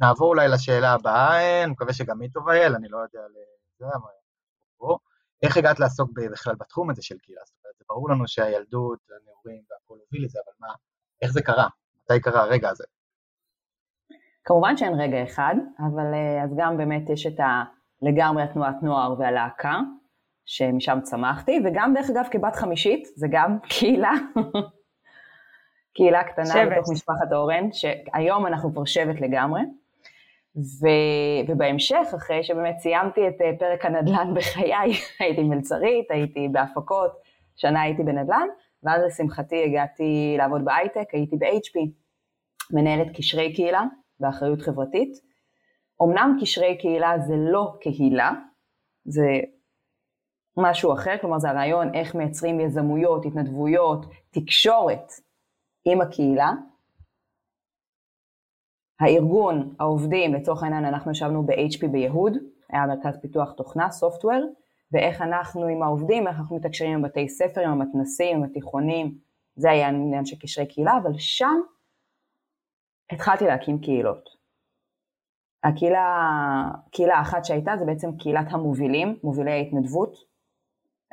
נעבור 0.00 0.28
אולי 0.28 0.48
לשאלה 0.48 0.92
הבאה, 0.92 1.62
אני 1.64 1.72
מקווה 1.72 1.92
שגם 1.92 2.20
היא 2.20 2.30
טובה, 2.32 2.56
יעל, 2.56 2.74
אני 2.74 2.88
לא 2.88 2.98
יודע 2.98 3.20
לזה, 3.20 3.86
אבל... 3.94 4.10
איך 5.42 5.56
הגעת 5.56 5.80
לעסוק 5.80 6.10
בכלל 6.32 6.54
בתחום 6.54 6.90
הזה 6.90 7.02
של 7.02 7.18
קהילה? 7.18 7.40
זאת 7.44 7.54
אומרת, 7.64 7.76
זה 7.78 7.84
ברור 7.88 8.10
לנו 8.10 8.28
שהילדות, 8.28 8.98
הנעורים 9.10 9.62
והכול 9.70 9.98
הוביל 9.98 10.24
לזה, 10.24 10.38
אבל 10.44 10.52
מה, 10.60 10.74
איך 11.22 11.32
זה 11.32 11.42
קרה? 11.42 11.68
מתי 12.04 12.20
קרה 12.20 12.42
הרגע 12.42 12.70
הזה? 12.70 12.84
כמובן 14.44 14.76
שאין 14.76 15.00
רגע 15.00 15.22
אחד, 15.22 15.54
אבל 15.78 16.14
אה, 16.14 16.44
אז 16.44 16.50
גם 16.58 16.76
באמת 16.76 17.10
יש 17.10 17.26
את 17.26 17.40
ה... 17.40 17.64
לגמרי 18.02 18.42
התנועת 18.42 18.82
נוער 18.82 19.14
והלהקה, 19.18 19.80
שמשם 20.46 20.98
צמחתי, 21.02 21.60
וגם 21.64 21.94
דרך 21.94 22.10
אגב 22.10 22.24
כבת 22.30 22.56
חמישית, 22.56 23.08
זה 23.16 23.26
גם 23.30 23.58
קהילה, 23.78 24.12
קהילה 25.94 26.24
קטנה 26.24 26.46
שבט. 26.46 26.72
בתוך 26.72 26.92
משפחת 26.92 27.32
אורן, 27.32 27.72
שהיום 27.72 28.46
אנחנו 28.46 28.72
כבר 28.72 28.84
שבט 28.84 29.20
לגמרי. 29.20 29.60
ו... 30.56 30.86
ובהמשך, 31.48 32.06
אחרי 32.16 32.42
שבאמת 32.42 32.78
סיימתי 32.78 33.28
את 33.28 33.40
אה, 33.40 33.50
פרק 33.58 33.84
הנדל"ן 33.84 34.34
בחיי, 34.34 34.92
הייתי 35.20 35.42
מלצרית, 35.42 36.10
הייתי 36.10 36.48
בהפקות, 36.52 37.12
שנה 37.56 37.82
הייתי 37.82 38.02
בנדל"ן, 38.02 38.48
ואז 38.82 39.02
לשמחתי 39.06 39.64
הגעתי 39.64 40.34
לעבוד 40.38 40.64
בהייטק, 40.64 41.08
הייתי 41.12 41.36
ב-HP, 41.36 41.78
מנהלת 42.70 43.16
קשרי 43.16 43.54
קהילה 43.54 43.82
באחריות 44.20 44.62
חברתית. 44.62 45.12
אמנם 46.02 46.38
קשרי 46.40 46.78
קהילה 46.78 47.18
זה 47.18 47.34
לא 47.36 47.74
קהילה, 47.80 48.32
זה 49.04 49.26
משהו 50.56 50.92
אחר, 50.92 51.18
כלומר 51.20 51.38
זה 51.38 51.50
הרעיון 51.50 51.94
איך 51.94 52.14
מייצרים 52.14 52.60
יזמויות, 52.60 53.26
התנדבויות, 53.26 54.06
תקשורת 54.30 55.12
עם 55.84 56.00
הקהילה. 56.00 56.50
הארגון, 59.00 59.74
העובדים, 59.80 60.34
לצורך 60.34 60.62
העניין 60.62 60.84
אנחנו 60.84 61.10
ישבנו 61.10 61.46
ב-HP 61.46 61.86
ביהוד, 61.86 62.32
היה 62.68 62.86
מרכז 62.86 63.18
פיתוח 63.22 63.52
תוכנה, 63.52 63.90
סופטוור, 63.90 64.52
ואיך 64.92 65.22
אנחנו 65.22 65.66
עם 65.66 65.82
העובדים, 65.82 66.28
איך 66.28 66.36
אנחנו 66.38 66.56
מתקשרים 66.56 66.92
עם 66.92 67.02
בתי 67.02 67.28
ספר, 67.28 67.60
עם 67.60 67.70
המתנסים, 67.70 68.36
עם 68.36 68.42
התיכונים, 68.44 69.18
זה 69.56 69.70
היה 69.70 69.88
עניין 69.88 70.24
של 70.24 70.36
קשרי 70.36 70.66
קהילה, 70.66 70.96
אבל 71.02 71.18
שם 71.18 71.60
התחלתי 73.10 73.44
להקים 73.44 73.78
קהילות. 73.78 74.28
הקהילה, 75.64 76.70
קהילה 76.90 77.20
אחת 77.20 77.44
שהייתה 77.44 77.72
זה 77.78 77.84
בעצם 77.84 78.16
קהילת 78.16 78.46
המובילים, 78.50 79.18
מובילי 79.22 79.50
ההתנדבות. 79.50 80.33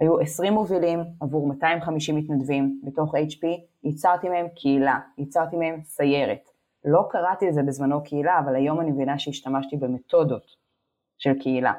היו 0.01 0.19
20 0.19 0.53
מובילים 0.53 0.99
עבור 1.21 1.47
250 1.47 2.15
מתנדבים 2.15 2.81
בתוך 2.83 3.15
HP, 3.15 3.47
ייצרתי 3.83 4.29
מהם 4.29 4.47
קהילה, 4.55 4.99
ייצרתי 5.17 5.55
מהם 5.55 5.81
סיירת. 5.83 6.49
לא 6.85 7.07
קראתי 7.09 7.47
לזה 7.47 7.63
בזמנו 7.63 8.03
קהילה, 8.03 8.39
אבל 8.39 8.55
היום 8.55 8.81
אני 8.81 8.91
מבינה 8.91 9.19
שהשתמשתי 9.19 9.77
במתודות 9.77 10.45
של 11.17 11.39
קהילה. 11.39 11.73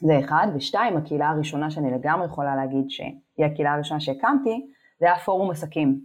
זה 0.00 0.18
אחד, 0.18 0.46
ושתיים, 0.54 0.96
הקהילה 0.96 1.28
הראשונה 1.28 1.70
שאני 1.70 1.90
לגמרי 1.90 2.26
יכולה 2.26 2.56
להגיד 2.56 2.90
שהיא 2.90 3.46
הקהילה 3.46 3.74
הראשונה 3.74 4.00
שהקמתי, 4.00 4.70
זה 5.00 5.06
היה 5.06 5.18
פורום 5.18 5.50
עסקים. 5.50 6.00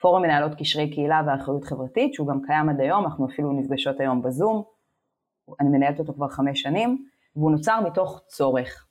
פורום 0.00 0.22
מנהלות 0.22 0.52
קשרי 0.58 0.90
קהילה 0.90 1.22
ואחריות 1.26 1.64
חברתית, 1.64 2.14
שהוא 2.14 2.28
גם 2.28 2.42
קיים 2.46 2.68
עד 2.68 2.80
היום, 2.80 3.04
אנחנו 3.04 3.26
אפילו 3.26 3.52
נפגשות 3.52 4.00
היום 4.00 4.22
בזום, 4.22 4.62
אני 5.60 5.68
מנהלת 5.68 5.98
אותו 5.98 6.14
כבר 6.14 6.28
חמש 6.28 6.60
שנים, 6.60 7.06
והוא 7.36 7.50
נוצר 7.50 7.80
מתוך 7.80 8.22
צורך, 8.26 8.87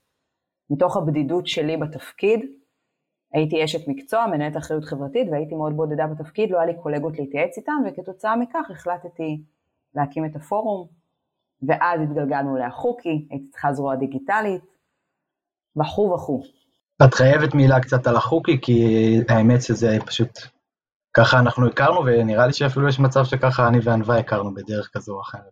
מתוך 0.69 0.97
הבדידות 0.97 1.47
שלי 1.47 1.77
בתפקיד. 1.77 2.39
הייתי 3.33 3.63
אשת 3.63 3.88
מקצוע, 3.88 4.27
מנהלת 4.27 4.57
אחריות 4.57 4.86
חברתית, 4.86 5.27
והייתי 5.31 5.55
מאוד 5.55 5.74
בודדה 5.74 6.07
בתפקיד, 6.07 6.51
לא 6.51 6.57
היה 6.57 6.65
לי 6.65 6.81
קולגות 6.81 7.19
להתייעץ 7.19 7.57
איתם, 7.57 7.81
וכתוצאה 7.88 8.36
מכך 8.36 8.71
החלטתי 8.71 9.41
להקים 9.95 10.25
את 10.25 10.36
הפורום, 10.36 10.88
ואז 11.67 12.01
התגלגלנו 12.01 12.57
לאחוקי, 12.57 13.27
הייתי 13.29 13.50
צריכה 13.50 13.74
זרוע 13.74 13.95
דיגיטלית, 13.95 14.62
וכו' 15.75 16.13
וכו'. 16.13 16.43
את 17.05 17.13
חייבת 17.13 17.53
מילה 17.53 17.79
קצת 17.79 18.07
על 18.07 18.15
החוקי, 18.15 18.62
כי 18.62 18.86
האמת 19.29 19.62
שזה 19.62 19.97
פשוט, 20.05 20.29
ככה 21.13 21.39
אנחנו 21.39 21.67
הכרנו, 21.67 22.05
ונראה 22.05 22.47
לי 22.47 22.53
שאפילו 22.53 22.88
יש 22.88 23.00
מצב 23.00 23.24
שככה 23.24 23.67
אני 23.67 23.77
וענווה 23.83 24.19
הכרנו 24.19 24.53
בדרך 24.53 24.89
כזו 24.93 25.13
או 25.15 25.21
אחרת. 25.21 25.51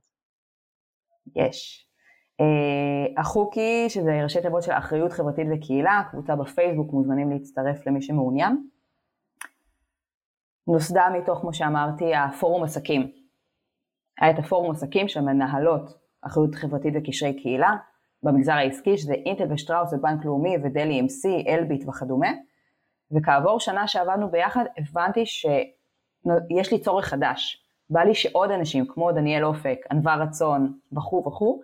יש. 1.35 1.84
Uh, 2.41 3.19
החוקי, 3.19 3.89
שזה 3.89 4.23
ראשי 4.23 4.41
תיבות 4.41 4.63
של 4.63 4.71
אחריות 4.71 5.11
חברתית 5.11 5.47
וקהילה, 5.51 6.03
קבוצה 6.11 6.35
בפייסבוק, 6.35 6.93
מוזמנים 6.93 7.31
להצטרף 7.31 7.87
למי 7.87 8.01
שמעוניין. 8.01 8.67
נוסדה 10.67 11.07
מתוך, 11.13 11.39
כמו 11.39 11.53
שאמרתי, 11.53 12.15
הפורום 12.15 12.63
עסקים. 12.63 13.11
היה 14.21 14.31
את 14.31 14.39
הפורום 14.39 14.71
עסקים 14.71 15.07
של 15.07 15.21
מנהלות 15.21 15.97
אחריות 16.21 16.55
חברתית 16.55 16.93
וקשרי 16.97 17.41
קהילה 17.41 17.75
במגזר 18.23 18.53
העסקי, 18.53 18.97
שזה 18.97 19.13
אינטל 19.13 19.53
ושטראוס 19.53 19.93
ובנק 19.93 20.25
לאומי 20.25 20.55
ודלי 20.63 20.99
אמסי, 20.99 21.45
אלביט 21.47 21.87
וכדומה, 21.87 22.29
וכעבור 23.11 23.59
שנה 23.59 23.87
שעבדנו 23.87 24.31
ביחד 24.31 24.65
הבנתי 24.77 25.25
שיש 25.25 26.71
לי 26.71 26.79
צורך 26.79 27.05
חדש. 27.05 27.65
בא 27.89 28.01
לי 28.01 28.15
שעוד 28.15 28.51
אנשים 28.51 28.85
כמו 28.87 29.11
דניאל 29.11 29.45
אופק, 29.45 29.79
ענווה 29.91 30.15
רצון 30.15 30.79
וכו' 30.91 31.23
וכו', 31.27 31.61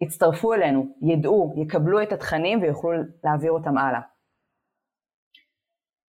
יצטרפו 0.00 0.54
אלינו, 0.54 0.86
ידעו, 1.02 1.54
יקבלו 1.56 2.02
את 2.02 2.12
התכנים 2.12 2.62
ויוכלו 2.62 2.90
להעביר 3.24 3.52
אותם 3.52 3.78
הלאה. 3.78 4.00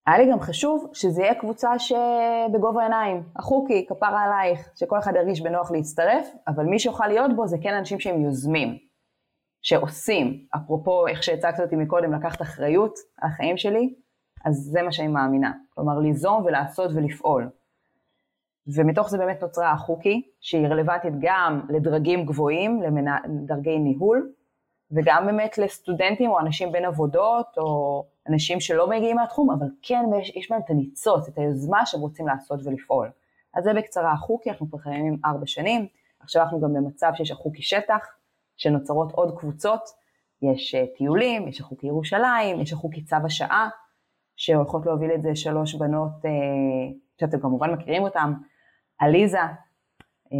היה 0.06 0.18
לי 0.18 0.32
גם 0.32 0.40
חשוב 0.40 0.90
שזה 0.92 1.22
יהיה 1.22 1.34
קבוצה 1.34 1.78
שבגובה 1.78 2.80
העיניים, 2.80 3.22
החוקי, 3.36 3.86
כפרה 3.88 4.24
עלייך, 4.24 4.70
שכל 4.74 4.98
אחד 4.98 5.12
ירגיש 5.16 5.40
בנוח 5.40 5.70
להצטרף, 5.70 6.26
אבל 6.48 6.64
מי 6.64 6.78
שיוכל 6.78 7.06
להיות 7.06 7.36
בו 7.36 7.46
זה 7.46 7.56
כן 7.62 7.74
אנשים 7.74 8.00
שהם 8.00 8.24
יוזמים, 8.24 8.78
שעושים, 9.62 10.46
אפרופו 10.56 11.06
איך 11.06 11.22
שהצגת 11.22 11.60
אותי 11.60 11.76
מקודם, 11.76 12.14
לקחת 12.14 12.42
אחריות 12.42 12.94
על 13.18 13.30
החיים 13.30 13.56
שלי, 13.56 13.94
אז 14.44 14.54
זה 14.54 14.82
מה 14.82 14.92
שאני 14.92 15.08
מאמינה, 15.08 15.52
כלומר 15.74 15.98
ליזום 15.98 16.44
ולעשות 16.44 16.90
ולפעול. 16.94 17.50
ומתוך 18.66 19.10
זה 19.10 19.18
באמת 19.18 19.42
נוצרה 19.42 19.72
החוקי, 19.72 20.22
שהיא 20.40 20.66
רלוונטית 20.66 21.12
גם 21.20 21.60
לדרגים 21.68 22.26
גבוהים, 22.26 22.82
לדרגי 22.82 23.78
ניהול, 23.78 24.32
וגם 24.90 25.26
באמת 25.26 25.58
לסטודנטים 25.58 26.30
או 26.30 26.40
אנשים 26.40 26.72
בין 26.72 26.84
עבודות, 26.84 27.46
או 27.58 28.04
אנשים 28.28 28.60
שלא 28.60 28.90
מגיעים 28.90 29.16
מהתחום, 29.16 29.50
אבל 29.50 29.66
כן 29.82 30.04
יש, 30.20 30.36
יש 30.36 30.50
בהם 30.50 30.60
את 30.64 30.70
הניצוץ, 30.70 31.28
את 31.28 31.38
היוזמה 31.38 31.86
שהם 31.86 32.00
רוצים 32.00 32.26
לעשות 32.26 32.60
ולפעול. 32.64 33.10
אז 33.54 33.64
זה 33.64 33.74
בקצרה 33.74 34.12
החוקי, 34.12 34.50
אנחנו 34.50 34.70
כבר 34.70 34.78
חייבים 34.78 35.18
ארבע 35.24 35.46
שנים, 35.46 35.86
עכשיו 36.20 36.42
אנחנו 36.42 36.60
גם 36.60 36.74
במצב 36.74 37.10
שיש 37.14 37.30
החוקי 37.30 37.62
שטח, 37.62 38.06
שנוצרות 38.56 39.12
עוד 39.12 39.38
קבוצות, 39.38 39.80
יש 40.42 40.74
אה, 40.74 40.84
טיולים, 40.96 41.48
יש 41.48 41.60
החוקי 41.60 41.86
ירושלים, 41.86 42.60
יש 42.60 42.72
החוקי 42.72 43.04
צו 43.04 43.16
השעה, 43.24 43.68
שהולכות 44.36 44.86
להוביל 44.86 45.10
את 45.14 45.22
זה 45.22 45.36
שלוש 45.36 45.74
בנות, 45.74 46.24
אה, 46.24 46.30
שאתם 47.20 47.40
כמובן 47.40 47.70
מכירים 47.70 48.02
אותן, 48.02 48.32
עליזה, 48.98 49.38
אה, 50.32 50.38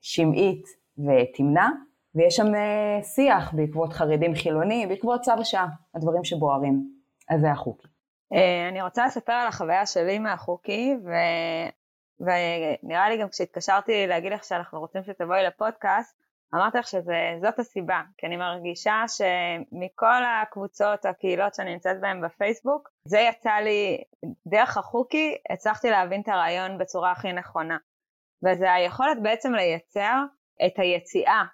שמעית 0.00 0.64
ותמנה, 0.98 1.70
ויש 2.14 2.36
שם 2.36 2.54
אה, 2.54 3.02
שיח 3.02 3.52
בעקבות 3.52 3.92
חרדים 3.92 4.34
חילונים, 4.34 4.88
בעקבות 4.88 5.20
צו 5.20 5.32
השעה, 5.32 5.66
הדברים 5.94 6.24
שבוערים. 6.24 6.98
אז 7.28 7.40
זה 7.40 7.50
החוקי. 7.50 7.88
אה, 8.32 8.68
אני 8.68 8.82
רוצה 8.82 9.06
לספר 9.06 9.32
על 9.32 9.46
החוויה 9.48 9.86
שלי 9.86 10.18
מהחוקי, 10.18 10.94
ו... 11.04 11.10
ונראה 12.20 13.08
לי 13.08 13.18
גם 13.18 13.28
כשהתקשרתי 13.28 14.06
להגיד 14.06 14.32
לך 14.32 14.44
שאנחנו 14.44 14.80
רוצים 14.80 15.02
שתבואי 15.02 15.42
לפודקאסט, 15.42 16.17
אמרתי 16.54 16.78
לך 16.78 16.86
שזאת 16.86 17.58
הסיבה, 17.58 18.02
כי 18.18 18.26
אני 18.26 18.36
מרגישה 18.36 19.04
שמכל 19.08 20.22
הקבוצות, 20.24 21.04
הקהילות 21.04 21.54
שאני 21.54 21.72
נמצאת 21.72 22.00
בהן 22.00 22.20
בפייסבוק, 22.20 22.88
זה 23.04 23.18
יצא 23.18 23.52
לי, 23.52 24.02
דרך 24.46 24.76
החוקי, 24.76 25.36
הצלחתי 25.50 25.90
להבין 25.90 26.20
את 26.20 26.28
הרעיון 26.28 26.78
בצורה 26.78 27.12
הכי 27.12 27.32
נכונה. 27.32 27.76
וזה 28.44 28.72
היכולת 28.72 29.22
בעצם 29.22 29.54
לייצר 29.54 30.16
את 30.66 30.78
היציאה 30.78 31.44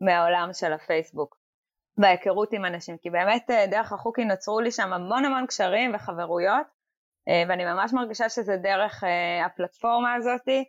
מהעולם 0.00 0.50
של 0.52 0.72
הפייסבוק 0.72 1.36
וההיכרות 1.98 2.52
עם 2.52 2.64
אנשים, 2.64 2.98
כי 2.98 3.10
באמת 3.10 3.50
אה, 3.50 3.66
דרך 3.66 3.92
החוקי 3.92 4.24
נוצרו 4.24 4.60
לי 4.60 4.70
שם 4.70 4.92
המון 4.92 5.24
המון 5.24 5.46
קשרים 5.46 5.94
וחברויות, 5.94 6.66
ואני 7.48 7.64
ממש 7.64 7.92
מרגישה 7.92 8.28
שזה 8.28 8.56
דרך 8.56 9.04
הפלטפורמה 9.46 10.14
הזאתי, 10.14 10.64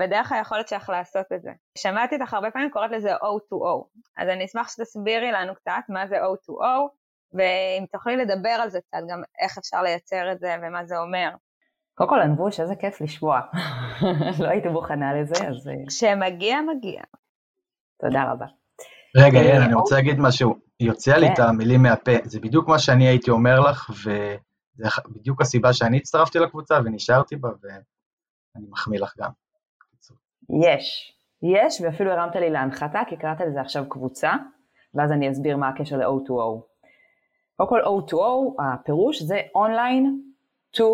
ודרך 0.00 0.32
היכולת 0.32 0.68
שלך 0.68 0.88
לעשות 0.88 1.26
את 1.34 1.42
זה. 1.42 1.50
שמעתי 1.78 2.14
אותך 2.14 2.34
הרבה 2.34 2.50
פעמים 2.50 2.70
קוראת 2.70 2.90
לזה 2.90 3.16
O2O, 3.16 3.84
אז 4.16 4.28
אני 4.28 4.44
אשמח 4.44 4.68
שתסבירי 4.68 5.32
לנו 5.32 5.54
קצת 5.54 5.82
מה 5.88 6.06
זה 6.06 6.16
O2O, 6.16 6.88
ואם 7.32 7.84
תוכלי 7.92 8.16
לדבר 8.16 8.48
על 8.48 8.70
זה 8.70 8.80
קצת, 8.80 8.98
גם 9.08 9.22
איך 9.42 9.58
אפשר 9.58 9.82
לייצר 9.82 10.32
את 10.32 10.40
זה 10.40 10.56
ומה 10.62 10.84
זה 10.84 10.98
אומר. 10.98 11.30
קודם 11.94 12.10
כל, 12.10 12.20
אנבוש, 12.20 12.60
איזה 12.60 12.74
כיף 12.76 13.00
לשמוע. 13.00 13.40
לא 14.42 14.48
הייתי 14.48 14.68
מוכנה 14.68 15.20
לזה, 15.20 15.48
אז... 15.48 15.70
כשמגיע, 15.88 16.60
מגיע. 16.60 17.02
תודה 18.00 18.32
רבה. 18.32 18.46
רגע, 19.16 19.38
יעל, 19.38 19.62
אני 19.62 19.74
רוצה 19.74 19.94
להגיד 19.94 20.18
משהו. 20.18 20.54
יוצא 20.80 21.16
לי 21.16 21.26
את 21.26 21.36
כן. 21.36 21.42
המילים 21.42 21.82
מהפה. 21.82 22.12
זה 22.24 22.40
בדיוק 22.40 22.68
מה 22.68 22.78
שאני 22.78 23.08
הייתי 23.08 23.30
אומר 23.30 23.60
לך, 23.60 23.90
וזה 23.90 24.88
בדיוק 25.08 25.40
הסיבה 25.40 25.72
שאני 25.72 25.96
הצטרפתי 25.96 26.38
לקבוצה 26.38 26.78
ונשארתי 26.84 27.36
בה, 27.36 27.48
ואני 27.62 28.66
מחמיא 28.70 29.00
לך 29.00 29.14
גם. 29.18 29.30
יש. 30.50 31.12
יש, 31.42 31.80
ואפילו 31.80 32.10
הרמת 32.10 32.36
לי 32.36 32.50
להנחתה, 32.50 33.00
כי 33.08 33.16
קראת 33.16 33.40
לזה 33.40 33.60
עכשיו 33.60 33.88
קבוצה, 33.88 34.32
ואז 34.94 35.12
אני 35.12 35.30
אסביר 35.30 35.56
מה 35.56 35.68
הקשר 35.68 35.96
ל-O2O. 35.96 36.60
קודם 37.56 37.68
כל 37.68 37.80
O2O, 37.80 38.62
הפירוש 38.62 39.22
זה 39.22 39.40
Online 39.56 40.06
to 40.76 40.84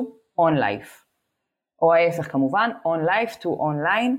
Offline. 0.40 1.02
או 1.82 1.94
ההפך 1.94 2.32
כמובן, 2.32 2.70
Offline 2.84 3.34
to 3.34 3.46
Online. 3.46 4.12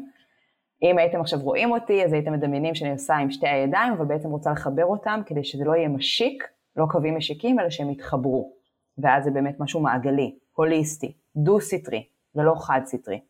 אם 0.84 0.98
הייתם 0.98 1.22
עכשיו 1.22 1.40
רואים 1.40 1.72
אותי, 1.72 2.06
אז 2.06 2.13
הייתם 2.13 2.34
מדמיינים 2.34 2.75
שאני 2.75 2.92
עושה 2.92 3.16
עם 3.16 3.32
שתי 3.32 3.48
הידיים, 3.48 3.94
ובעצם 4.00 4.30
רוצה 4.30 4.52
לחבר 4.52 4.86
אותם 4.86 5.22
כדי 5.25 5.44
שזה 5.44 5.66
לא 5.66 5.75
יהיה 5.75 5.88
משיק, 5.88 6.44
לא 6.75 6.86
קווים 6.92 7.18
משיקים, 7.18 7.60
אלא 7.60 7.70
שהם 7.70 7.90
יתחברו. 7.90 8.54
ואז 8.98 9.24
זה 9.24 9.32
באמת 9.32 9.60
משהו 9.60 9.80
מעגלי, 9.80 10.38
הוליסטי, 10.54 11.18
דו-סטרי, 11.36 12.08
ולא 12.36 12.54
חד-סטרי. 12.58 13.22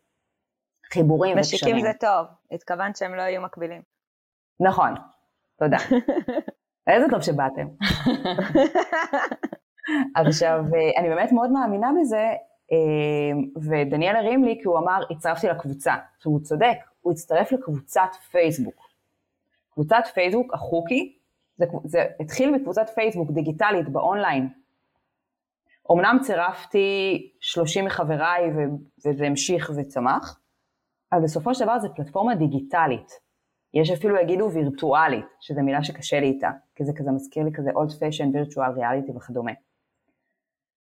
חיבורים 0.94 1.36
וקשרים. 1.38 1.76
משיקים 1.76 1.80
זה 1.80 1.92
טוב, 2.00 2.26
התכוונת 2.50 2.96
שהם 2.96 3.14
לא 3.14 3.22
יהיו 3.22 3.42
מקבילים. 3.42 3.82
נכון, 4.60 4.94
תודה. 5.58 5.76
איזה 6.86 7.06
טוב 7.10 7.22
שבאתם. 7.22 7.66
עכשיו, 10.16 10.64
אני 10.98 11.08
באמת 11.08 11.32
מאוד 11.32 11.50
מאמינה 11.50 11.90
בזה, 12.00 12.32
אה, 12.72 12.76
ודניאל 13.56 14.16
הרים 14.16 14.44
לי 14.44 14.58
כי 14.62 14.68
הוא 14.68 14.78
אמר, 14.78 15.02
הצטרפתי 15.10 15.46
לקבוצה. 15.46 15.94
עכשיו, 16.16 16.32
הוא 16.32 16.40
צודק, 16.40 16.78
הוא 17.00 17.12
הצטרף 17.12 17.52
לקבוצת 17.52 18.14
פייסבוק. 18.30 18.88
קבוצת 19.70 20.02
פייסבוק, 20.14 20.54
החוקי, 20.54 21.18
זה, 21.56 21.64
זה 21.84 22.04
התחיל 22.20 22.50
מקבוצת 22.50 22.90
פייסבוק 22.94 23.30
דיגיטלית 23.30 23.88
באונליין. 23.88 24.48
אמנם 25.92 26.18
צירפתי 26.22 27.30
30 27.40 27.84
מחבריי 27.84 28.50
וזה 29.04 29.26
המשיך 29.26 29.72
וצמח, 29.76 30.40
אבל 31.14 31.22
בסופו 31.22 31.54
של 31.54 31.64
דבר 31.64 31.78
זה 31.78 31.88
פלטפורמה 31.88 32.34
דיגיטלית. 32.34 33.12
יש 33.74 33.90
אפילו 33.90 34.16
יגידו 34.16 34.50
וירטואלית, 34.52 35.24
שזו 35.40 35.62
מילה 35.62 35.84
שקשה 35.84 36.20
לי 36.20 36.26
איתה, 36.26 36.50
כי 36.74 36.84
זה 36.84 36.92
כזה 36.96 37.10
מזכיר 37.10 37.44
לי 37.44 37.52
כזה 37.52 37.70
old 37.70 37.90
fashion 37.90 38.34
virtual 38.34 38.78
reality 38.78 39.16
וכדומה. 39.16 39.52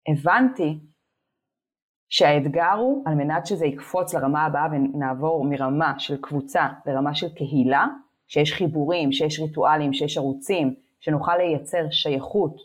הבנתי 0.07 0.79
שהאתגר 2.09 2.73
הוא, 2.77 3.03
על 3.05 3.15
מנת 3.15 3.45
שזה 3.45 3.65
יקפוץ 3.65 4.13
לרמה 4.13 4.45
הבאה 4.45 4.67
ונעבור 4.71 5.45
מרמה 5.45 5.99
של 5.99 6.21
קבוצה 6.21 6.67
לרמה 6.85 7.15
של 7.15 7.33
קהילה, 7.35 7.85
שיש 8.27 8.53
חיבורים, 8.53 9.11
שיש 9.11 9.39
ריטואלים, 9.39 9.93
שיש 9.93 10.17
ערוצים, 10.17 10.75
שנוכל 10.99 11.37
לייצר 11.37 11.89
שייכות, 11.91 12.55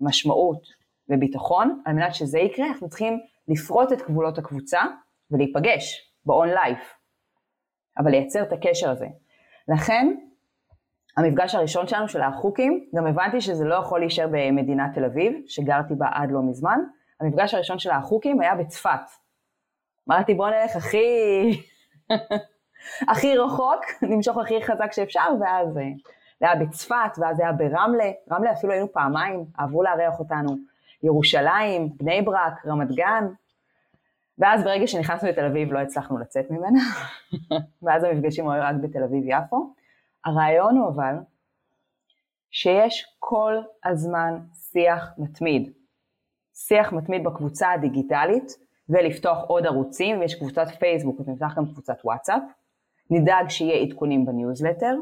משמעות 0.00 0.62
וביטחון, 1.08 1.82
על 1.84 1.94
מנת 1.94 2.14
שזה 2.14 2.38
יקרה, 2.38 2.66
אנחנו 2.66 2.88
צריכים 2.88 3.18
לפרוט 3.48 3.92
את 3.92 4.02
גבולות 4.02 4.38
הקבוצה 4.38 4.82
ולהיפגש 5.30 6.07
ב-on 6.28 6.56
life, 6.56 6.84
אבל 7.98 8.10
לייצר 8.10 8.42
את 8.42 8.52
הקשר 8.52 8.90
הזה. 8.90 9.06
לכן, 9.68 10.14
המפגש 11.16 11.54
הראשון 11.54 11.86
שלנו 11.86 12.08
של 12.08 12.22
החוקים, 12.22 12.88
גם 12.94 13.06
הבנתי 13.06 13.40
שזה 13.40 13.64
לא 13.64 13.74
יכול 13.74 14.00
להישאר 14.00 14.26
במדינת 14.30 14.94
תל 14.94 15.04
אביב, 15.04 15.32
שגרתי 15.46 15.94
בה 15.94 16.06
עד 16.12 16.30
לא 16.30 16.40
מזמן, 16.42 16.78
המפגש 17.20 17.54
הראשון 17.54 17.78
של 17.78 17.90
החוקים 17.90 18.40
היה 18.40 18.54
בצפת. 18.54 19.00
אמרתי 20.08 20.34
בוא 20.34 20.48
נלך 20.48 20.76
הכי, 20.76 20.98
הכי 23.10 23.36
רחוק, 23.36 23.84
נמשוך 24.02 24.38
הכי 24.38 24.62
חזק 24.62 24.92
שאפשר, 24.92 25.26
ואז 25.40 25.68
זה 26.40 26.46
היה 26.46 26.54
בצפת, 26.54 27.18
ואז 27.18 27.36
זה 27.36 27.42
היה 27.42 27.52
ברמלה, 27.52 28.10
רמלה 28.32 28.52
אפילו 28.52 28.72
היינו 28.72 28.92
פעמיים, 28.92 29.44
אהבו 29.60 29.82
לארח 29.82 30.18
אותנו, 30.18 30.56
ירושלים, 31.02 31.88
בני 31.96 32.22
ברק, 32.22 32.66
רמת 32.66 32.88
גן, 32.88 33.24
ואז 34.38 34.64
ברגע 34.64 34.86
שנכנסנו 34.86 35.28
לתל 35.28 35.44
אביב 35.44 35.72
לא 35.72 35.78
הצלחנו 35.78 36.18
לצאת 36.18 36.50
ממנה, 36.50 36.78
ואז 37.82 38.04
המפגשים 38.04 38.48
היו 38.48 38.62
רק 38.62 38.74
בתל 38.82 39.02
אביב-יפו. 39.02 39.74
הרעיון 40.24 40.76
הוא 40.76 40.88
אבל 40.88 41.14
שיש 42.50 43.16
כל 43.18 43.54
הזמן 43.84 44.38
שיח 44.54 45.14
מתמיד. 45.18 45.72
שיח 46.54 46.92
מתמיד 46.92 47.24
בקבוצה 47.24 47.72
הדיגיטלית, 47.72 48.68
ולפתוח 48.88 49.38
עוד 49.46 49.66
ערוצים, 49.66 50.20
ויש 50.20 50.34
קבוצת 50.34 50.66
פייסבוק, 50.78 51.20
ונפתח 51.20 51.54
גם 51.56 51.66
קבוצת 51.66 51.96
וואטסאפ. 52.04 52.42
נדאג 53.10 53.48
שיהיה 53.48 53.82
עדכונים 53.82 54.26
בניוזלטר. 54.26 54.94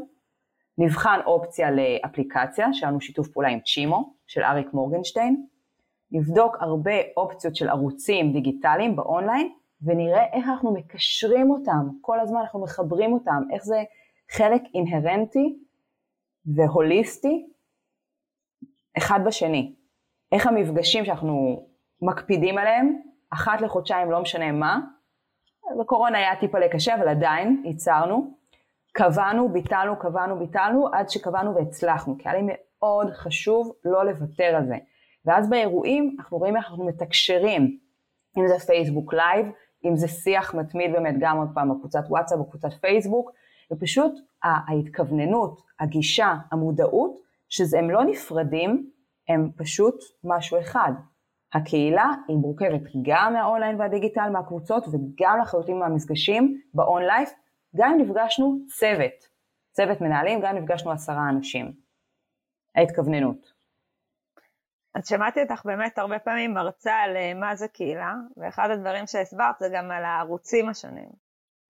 נבחן 0.78 1.20
אופציה 1.26 1.70
לאפליקציה, 1.70 2.72
שהיה 2.72 2.90
לנו 2.90 3.00
שיתוף 3.00 3.28
פעולה 3.28 3.48
עם 3.48 3.60
צ'ימו, 3.60 4.14
של 4.26 4.42
אריק 4.42 4.72
מורגנשטיין. 4.72 5.46
נבדוק 6.10 6.56
הרבה 6.60 6.92
אופציות 7.16 7.56
של 7.56 7.68
ערוצים 7.68 8.32
דיגיטליים 8.32 8.96
באונליין, 8.96 9.52
ונראה 9.82 10.24
איך 10.32 10.48
אנחנו 10.48 10.74
מקשרים 10.74 11.50
אותם, 11.50 11.88
כל 12.00 12.20
הזמן 12.20 12.40
אנחנו 12.40 12.62
מחברים 12.62 13.12
אותם, 13.12 13.42
איך 13.52 13.64
זה 13.64 13.82
חלק 14.30 14.62
אינהרנטי 14.74 15.58
והוליסטי 16.56 17.46
אחד 18.98 19.20
בשני. 19.26 19.74
איך 20.32 20.46
המפגשים 20.46 21.04
שאנחנו 21.04 21.66
מקפידים 22.02 22.58
עליהם, 22.58 23.00
אחת 23.30 23.60
לחודשיים, 23.60 24.10
לא 24.10 24.20
משנה 24.20 24.52
מה, 24.52 24.80
בקורונה 25.80 26.18
היה 26.18 26.36
טיפה 26.40 26.58
לקשה, 26.58 26.94
אבל 26.94 27.08
עדיין 27.08 27.62
ייצרנו, 27.64 28.34
קבענו, 28.92 29.48
ביטלנו, 29.48 29.98
קבענו, 29.98 30.38
ביטלנו, 30.38 30.88
עד 30.92 31.08
שקבענו 31.08 31.54
והצלחנו, 31.54 32.18
כי 32.18 32.28
היה 32.28 32.40
לי 32.40 32.46
מאוד 32.52 33.10
חשוב 33.10 33.72
לא 33.84 34.04
לוותר 34.04 34.56
על 34.56 34.66
זה. 34.66 34.76
ואז 35.26 35.50
באירועים 35.50 36.16
אנחנו 36.18 36.38
רואים 36.38 36.56
איך 36.56 36.66
אנחנו 36.70 36.86
מתקשרים, 36.86 37.78
אם 38.38 38.48
זה 38.48 38.58
פייסבוק 38.58 39.14
live, 39.14 39.46
אם 39.84 39.96
זה 39.96 40.08
שיח 40.08 40.54
מתמיד 40.54 40.92
באמת 40.92 41.14
גם 41.20 41.38
עוד 41.38 41.48
פעם 41.54 41.70
בקבוצת 41.70 42.04
וואטסאפ, 42.08 42.38
בקבוצת 42.38 42.72
פייסבוק, 42.80 43.30
ופשוט 43.72 44.12
ההתכווננות, 44.42 45.60
הגישה, 45.80 46.34
המודעות, 46.52 47.18
שהם 47.48 47.90
לא 47.90 48.04
נפרדים, 48.04 48.90
הם 49.28 49.50
פשוט 49.56 49.94
משהו 50.24 50.60
אחד. 50.60 50.92
הקהילה 51.54 52.10
היא 52.28 52.36
מורכבת 52.36 52.82
גם 53.02 53.32
מהאונליין 53.32 53.80
והדיגיטל, 53.80 54.30
מהקבוצות, 54.32 54.84
וגם 54.88 55.38
לחלוטין 55.42 55.78
מהמפגשים 55.78 56.60
באונלייף, 56.74 57.30
גם 57.76 57.92
אם 57.92 58.00
נפגשנו 58.00 58.58
צוות, 58.66 59.28
צוות 59.72 60.00
מנהלים, 60.00 60.40
גם 60.40 60.56
אם 60.56 60.62
נפגשנו 60.62 60.90
עשרה 60.90 61.28
אנשים. 61.28 61.72
ההתכווננות. 62.76 63.55
אז 64.96 65.08
שמעתי 65.08 65.42
אותך 65.42 65.64
באמת 65.64 65.98
הרבה 65.98 66.18
פעמים 66.18 66.54
מרצה 66.54 66.94
על 66.94 67.16
אה, 67.16 67.34
מה 67.34 67.56
זה 67.56 67.68
קהילה, 67.68 68.14
ואחד 68.36 68.70
הדברים 68.70 69.06
שהסברת 69.06 69.54
זה 69.58 69.68
גם 69.74 69.90
על 69.90 70.04
הערוצים 70.04 70.68
השונים, 70.68 71.08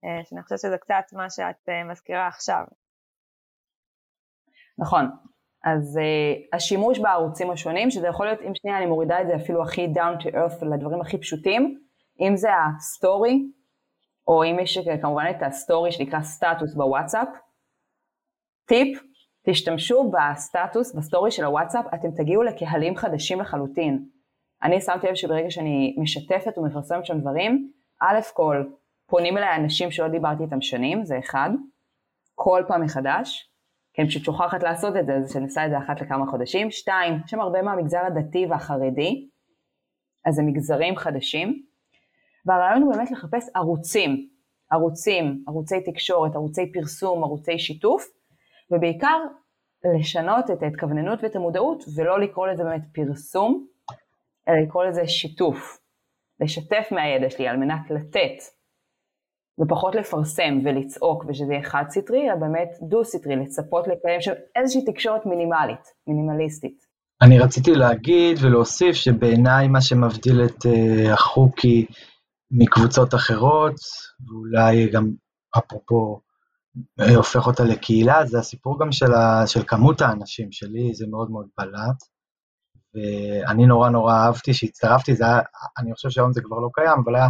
אה, 0.05 0.25
שאני 0.25 0.43
חושבת 0.43 0.59
שזה 0.59 0.79
קצת 0.79 1.05
מה 1.13 1.31
שאת 1.31 1.69
אה, 1.69 1.85
מזכירה 1.85 2.27
עכשיו. 2.27 2.65
נכון, 4.79 5.11
אז 5.65 5.99
uh, 5.99 6.57
השימוש 6.57 6.99
בערוצים 6.99 7.51
השונים, 7.51 7.91
שזה 7.91 8.07
יכול 8.07 8.27
להיות, 8.27 8.41
אם 8.41 8.55
שנייה 8.55 8.79
אני 8.79 8.87
מורידה 8.87 9.21
את 9.21 9.27
זה 9.27 9.37
אפילו 9.37 9.63
הכי 9.63 9.87
down 9.87 10.23
to 10.23 10.27
earth 10.27 10.65
לדברים 10.65 11.01
הכי 11.01 11.19
פשוטים, 11.19 11.81
אם 12.21 12.37
זה 12.37 12.49
ה 12.55 12.68
story, 12.68 13.43
או 14.29 14.45
אם 14.45 14.57
יש 14.63 14.79
כמובן 15.03 15.25
את 15.31 15.43
ה 15.43 15.51
story 15.51 15.93
שנקרא 15.93 16.23
סטטוס 16.23 16.75
בוואטסאפ, 16.75 17.29
טיפ, 18.67 18.99
תשתמשו 19.49 20.11
בסטטוס, 20.11 20.95
ב 20.95 21.01
story 21.01 21.31
של 21.31 21.45
הוואטסאפ, 21.45 21.85
אתם 21.95 22.11
תגיעו 22.11 22.43
לקהלים 22.43 22.97
חדשים 22.97 23.41
לחלוטין. 23.41 24.05
אני 24.63 24.81
שמתי 24.81 25.07
לב 25.07 25.15
שברגע 25.15 25.51
שאני 25.51 25.97
משתפת 25.99 26.59
ומפרסמת 26.59 27.07
שם 27.07 27.21
דברים, 27.21 27.73
א' 28.01 28.21
כל, 28.35 28.65
פונים 29.07 29.39
אליי 29.39 29.57
אנשים 29.57 29.91
שלא 29.91 30.09
דיברתי 30.09 30.43
איתם 30.43 30.61
שנים, 30.61 31.05
זה 31.05 31.19
אחד, 31.19 31.51
כל 32.35 32.63
פעם 32.69 32.83
מחדש, 32.85 33.51
כי 33.95 34.03
אני 34.03 34.09
פשוט 34.09 34.25
שוכחת 34.25 34.63
לעשות 34.63 34.97
את 34.97 35.07
זה, 35.07 35.15
אז 35.15 35.33
שאני 35.33 35.45
עושה 35.45 35.67
את 35.67 35.71
זה 35.71 35.79
אחת 35.79 36.01
לכמה 36.01 36.27
חודשים. 36.31 36.71
שתיים, 36.71 37.15
יש 37.25 37.31
שם 37.31 37.41
הרבה 37.41 37.63
מהמגזר 37.63 38.01
הדתי 38.07 38.47
והחרדי, 38.47 39.29
אז 40.25 40.35
זה 40.35 40.43
מגזרים 40.43 40.97
חדשים. 40.97 41.63
והרעיון 42.47 42.83
הוא 42.83 42.95
באמת 42.95 43.11
לחפש 43.11 43.49
ערוצים, 43.55 44.29
ערוצים, 44.71 45.45
ערוצי 45.49 45.81
תקשורת, 45.81 46.35
ערוצי 46.35 46.73
פרסום, 46.73 47.25
ערוצי 47.25 47.59
שיתוף, 47.59 48.16
ובעיקר 48.71 49.19
לשנות 49.99 50.51
את 50.51 50.63
ההתכווננות 50.63 51.19
ואת 51.23 51.37
המודעות 51.37 51.85
ולא 51.97 52.21
לקרוא 52.21 52.47
לזה 52.47 52.65
באמת 52.65 52.83
פרסום, 52.93 53.67
אלא 54.49 54.57
לקרוא 54.57 54.85
לזה 54.85 55.09
שיתוף. 55.09 55.87
לשתף 56.41 56.89
מהידע 56.91 57.31
שלי 57.31 57.49
על 57.49 57.57
מנת 57.57 57.91
לתת, 57.91 58.39
ופחות 59.61 59.95
לפרסם 59.95 60.59
ולצעוק 60.65 61.25
ושזה 61.29 61.53
יהיה 61.53 61.65
חד 61.65 61.85
סטרי, 61.89 62.31
אלא 62.31 62.35
באמת 62.35 62.69
דו 62.89 63.05
סטרי, 63.05 63.37
לצפות 63.37 63.87
לקיים 63.89 64.21
שם 64.21 64.33
איזושהי 64.57 64.85
תקשורת 64.93 65.27
מינימלית, 65.27 65.93
מינימליסטית. 66.07 66.87
אני 67.23 67.39
רציתי 67.39 67.71
להגיד 67.71 68.37
ולהוסיף 68.43 68.95
שבעיניי 68.95 69.69
מה 69.69 69.81
שמבדיל 69.81 70.45
את 70.45 70.67
uh, 70.67 71.13
החוקים 71.13 71.87
מקבוצות 72.51 73.15
אחרות, 73.15 73.75
ואולי 74.27 74.91
גם 74.93 75.11
אפרופו 75.59 76.21
הופך 77.17 77.47
אותה 77.47 77.65
לקהילה, 77.65 78.27
זה 78.27 78.39
הסיפור 78.39 78.81
גם 78.81 78.93
של, 78.93 79.13
ה, 79.15 79.47
של 79.47 79.63
כמות 79.67 80.01
האנשים 80.01 80.53
שלי, 80.53 80.95
זה 80.95 81.07
מאוד 81.07 81.31
מאוד 81.31 81.47
בולט. 81.59 82.03
ואני 82.95 83.67
נורא 83.67 83.91
נורא 83.91 84.15
אהבתי 84.15 84.55
שהצטרפתי, 84.55 85.15
זה 85.15 85.25
היה, 85.25 85.41
אני 85.79 85.95
חושב 85.95 86.11
שהיום 86.11 86.33
זה 86.33 86.41
כבר 86.43 86.59
לא 86.59 86.69
קיים, 86.75 86.99
אבל 87.05 87.17
היה 87.17 87.29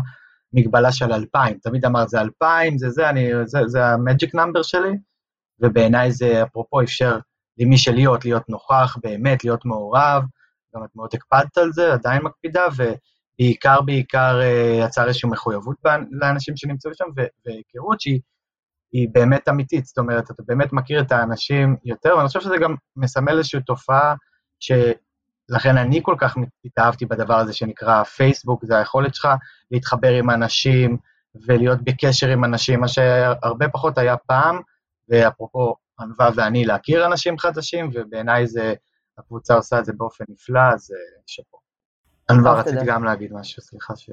מגבלה 0.53 0.93
של 0.93 1.13
2,000. 1.13 1.59
תמיד 1.59 1.85
אמרת, 1.85 2.09
זה 2.09 2.21
2,000, 2.21 2.79
זה 2.79 2.91
זה, 2.91 3.11
אני, 3.11 3.31
זה, 3.45 3.59
זה 3.67 3.87
המג'יק 3.87 4.35
נאמבר 4.35 4.63
שלי, 4.63 4.99
ובעיניי 5.61 6.13
זה, 6.13 6.43
אפרופו, 6.43 6.83
אפשר 6.83 7.19
למי 7.59 7.79
שלהיות, 7.79 8.25
להיות 8.25 8.49
נוכח, 8.49 8.97
באמת, 9.03 9.45
להיות 9.45 9.65
מעורב, 9.65 10.23
גם 10.77 10.85
את 10.85 10.91
מאוד 10.97 11.11
הקפדת 11.15 11.59
על 11.59 11.73
זה, 11.73 11.93
עדיין 11.93 12.23
מקפידה, 12.23 12.67
ובעיקר, 12.77 13.81
בעיקר 13.81 14.41
אה, 14.41 14.81
יצר 14.85 15.09
איזושהי 15.09 15.31
מחויבות 15.31 15.77
לאנשים 16.11 16.57
שנמצאו 16.57 16.91
שם, 16.95 17.05
והיכרות 17.17 18.01
שהיא 18.01 18.21
באמת 19.13 19.49
אמיתית, 19.49 19.87
זאת 19.87 19.99
אומרת, 19.99 20.31
אתה 20.31 20.43
באמת 20.47 20.73
מכיר 20.73 21.01
את 21.01 21.13
האנשים 21.13 21.77
יותר, 21.85 22.17
ואני 22.17 22.29
חושב 22.29 22.41
שזה 22.41 22.57
גם 22.61 22.75
מסמל 22.97 23.39
איזושהי 23.39 23.63
תופעה 23.63 24.15
ש... 24.61 24.73
לכן 25.49 25.77
אני 25.77 26.01
כל 26.03 26.15
כך 26.19 26.37
התאהבתי 26.65 27.07
בדבר 27.07 27.39
הזה 27.39 27.53
שנקרא 27.53 28.03
פייסבוק, 28.03 28.65
זה 28.65 28.79
היכולת 28.79 29.15
שלך 29.15 29.29
להתחבר 29.71 30.13
עם 30.13 30.31
אנשים 30.31 30.97
ולהיות 31.47 31.83
בקשר 31.83 32.29
עם 32.29 32.45
אנשים, 32.45 32.81
מה 32.81 32.89
שהרבה 32.89 33.69
פחות 33.69 33.99
היה 33.99 34.17
פעם, 34.17 34.61
ואפרופו 35.09 35.75
ענווה 36.01 36.31
ואני 36.37 36.65
להכיר 36.65 37.07
אנשים 37.07 37.39
חדשים, 37.39 37.91
ובעיניי 37.95 38.47
זה, 38.47 38.75
הקבוצה 39.19 39.55
עושה 39.55 39.79
את 39.79 39.85
זה 39.85 39.93
באופן 39.97 40.25
נפלא, 40.29 40.61
אז 40.75 40.91
אה, 40.93 41.23
שאפו. 41.27 41.59
ענווה, 42.31 42.53
רציתי 42.53 42.87
גם 42.87 43.05
להגיד 43.05 43.33
משהו, 43.33 43.63
סליחה 43.63 43.97
ש... 43.97 44.11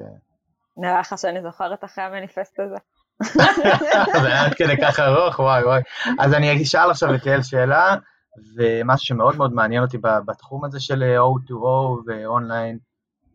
נראה 0.76 1.00
לך 1.00 1.14
שאני 1.18 1.42
זוכרת 1.42 1.84
אחרי 1.84 2.04
המניפסט 2.04 2.60
הזה. 2.60 2.76
זה 3.22 4.26
היה 4.26 4.44
עד 4.44 4.54
כדי 4.54 4.76
כך 4.82 5.00
ארוך, 5.00 5.38
וואי 5.38 5.64
וואי. 5.64 5.82
אז 6.18 6.34
אני 6.34 6.62
אשאל 6.62 6.90
עכשיו 6.90 7.14
את 7.14 7.26
יעל 7.26 7.42
שאלה, 7.42 7.96
ומשהו 8.56 9.06
שמאוד 9.06 9.36
מאוד 9.36 9.52
מעניין 9.52 9.82
אותי 9.82 9.98
בתחום 10.26 10.64
הזה 10.64 10.80
של 10.80 11.02
O2O 11.18 11.64
ו 12.06 12.16
online 12.16 12.78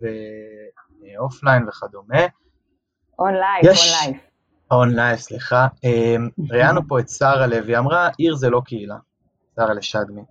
ו 0.01 0.22
offline 0.22 1.67
וכדומה. 1.67 2.25
online, 3.19 3.61
online. 3.65 4.19
online, 4.71 5.17
סליחה. 5.17 5.67
אמ, 5.83 6.29
ראיינו 6.51 6.81
פה 6.87 6.99
את 6.99 7.09
שרה 7.09 7.47
לוי, 7.47 7.77
אמרה, 7.77 8.09
עיר 8.17 8.35
זה 8.35 8.49
לא 8.49 8.61
קהילה, 8.65 8.97
שרה 9.55 9.73
לשדמי. 9.73 10.21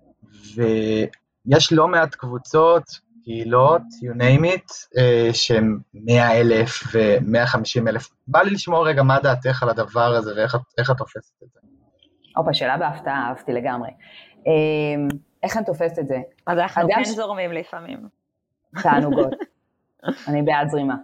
ויש 0.55 1.73
לא 1.73 1.87
מעט 1.87 2.15
קבוצות, 2.15 2.83
קהילות, 3.29 3.81
you 3.81 4.17
name 4.17 4.45
it, 4.45 4.97
אה, 4.97 5.29
שהן 5.33 5.79
100 5.93 6.39
אלף 6.39 6.83
ו-150 6.93 7.87
אלף. 7.87 8.09
בא 8.27 8.41
לי 8.41 8.51
לשמוע 8.51 8.87
רגע 8.87 9.03
מה 9.03 9.19
דעתך 9.19 9.63
על 9.63 9.69
הדבר 9.69 10.15
הזה 10.15 10.31
ואיך 10.35 10.91
את 10.91 10.97
תופסת 10.97 11.43
את 11.43 11.47
זה. 11.53 11.59
הופה, 12.35 12.53
שאלה 12.53 12.77
בהפתעה, 12.77 13.27
אהבתי 13.29 13.53
לגמרי. 13.53 13.89
אמ, 14.45 15.07
איך 15.43 15.57
אני 15.57 15.65
תופסת 15.65 15.99
את 15.99 16.07
זה? 16.07 16.17
אז 16.47 16.57
אנחנו 16.57 16.87
כן 16.95 17.03
זורמים 17.03 17.51
לפעמים. 17.51 18.07
תענוגות. 18.83 19.33
אני 20.27 20.41
בעד 20.41 20.69
זרימה. 20.69 20.95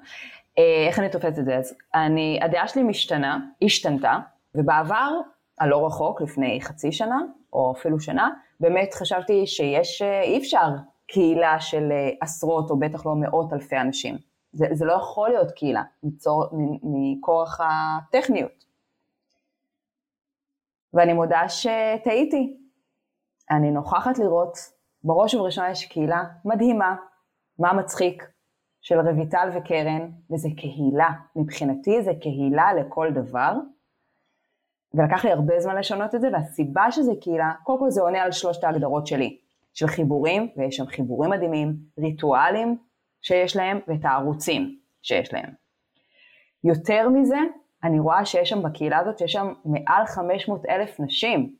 אה, 0.57 0.87
איך 0.87 0.99
אני 0.99 1.09
תופסת 1.09 1.39
את 1.39 1.45
זה? 1.45 1.55
אז 1.57 1.75
אני, 1.95 2.39
הדעה 2.41 2.67
שלי 2.67 2.83
משתנה, 2.83 3.37
השתנתה, 3.61 4.17
ובעבר, 4.55 5.11
הלא 5.59 5.85
רחוק, 5.85 6.21
לפני 6.21 6.59
חצי 6.61 6.91
שנה, 6.91 7.19
או 7.53 7.73
אפילו 7.77 7.99
שנה, 7.99 8.29
באמת 8.59 8.93
חשבתי 8.93 9.47
שיש, 9.47 10.01
אה, 10.01 10.21
אי 10.21 10.37
אפשר 10.37 10.69
קהילה 11.07 11.59
של 11.59 11.91
אה, 11.91 12.09
עשרות, 12.21 12.69
או 12.69 12.79
בטח 12.79 13.05
לא 13.05 13.15
מאות 13.15 13.53
אלפי 13.53 13.77
אנשים. 13.77 14.17
זה, 14.53 14.65
זה 14.71 14.85
לא 14.85 14.93
יכול 14.93 15.29
להיות 15.29 15.51
קהילה, 15.51 15.83
מכורח 16.83 17.59
הטכניות. 17.61 18.65
ואני 20.93 21.13
מודה 21.13 21.49
שטעיתי, 21.49 22.57
אני 23.51 23.71
נוכחת 23.71 24.19
לראות, 24.19 24.57
בראש 25.03 25.33
ובראשונה 25.33 25.69
יש 25.69 25.85
קהילה 25.85 26.23
מדהימה, 26.45 26.95
מה 27.59 27.73
מצחיק, 27.73 28.23
של 28.81 28.99
רויטל 28.99 29.49
וקרן, 29.55 30.09
וזה 30.31 30.49
קהילה. 30.57 31.09
מבחינתי 31.35 32.01
זה 32.03 32.11
קהילה 32.21 32.73
לכל 32.73 33.11
דבר, 33.13 33.53
ולקח 34.93 35.25
לי 35.25 35.31
הרבה 35.31 35.59
זמן 35.59 35.75
לשנות 35.75 36.15
את 36.15 36.21
זה, 36.21 36.29
והסיבה 36.33 36.91
שזה 36.91 37.11
קהילה, 37.21 37.51
קודם 37.63 37.79
כל 37.79 37.89
זה 37.89 38.01
עונה 38.01 38.21
על 38.21 38.31
שלושת 38.31 38.63
ההגדרות 38.63 39.07
שלי, 39.07 39.39
של 39.75 39.87
חיבורים, 39.87 40.47
ויש 40.57 40.75
שם 40.75 40.85
חיבורים 40.85 41.31
מדהימים, 41.31 41.75
ריטואלים 41.99 42.77
שיש 43.21 43.55
להם, 43.55 43.79
ואת 43.87 44.05
הערוצים 44.05 44.79
שיש 45.01 45.33
להם. 45.33 45.49
יותר 46.63 47.09
מזה, 47.09 47.37
אני 47.83 47.99
רואה 47.99 48.25
שיש 48.25 48.49
שם 48.49 48.63
בקהילה 48.63 48.99
הזאת, 48.99 49.19
שיש 49.19 49.31
שם 49.31 49.53
מעל 49.65 50.05
500 50.05 50.65
אלף 50.65 50.99
נשים, 50.99 51.55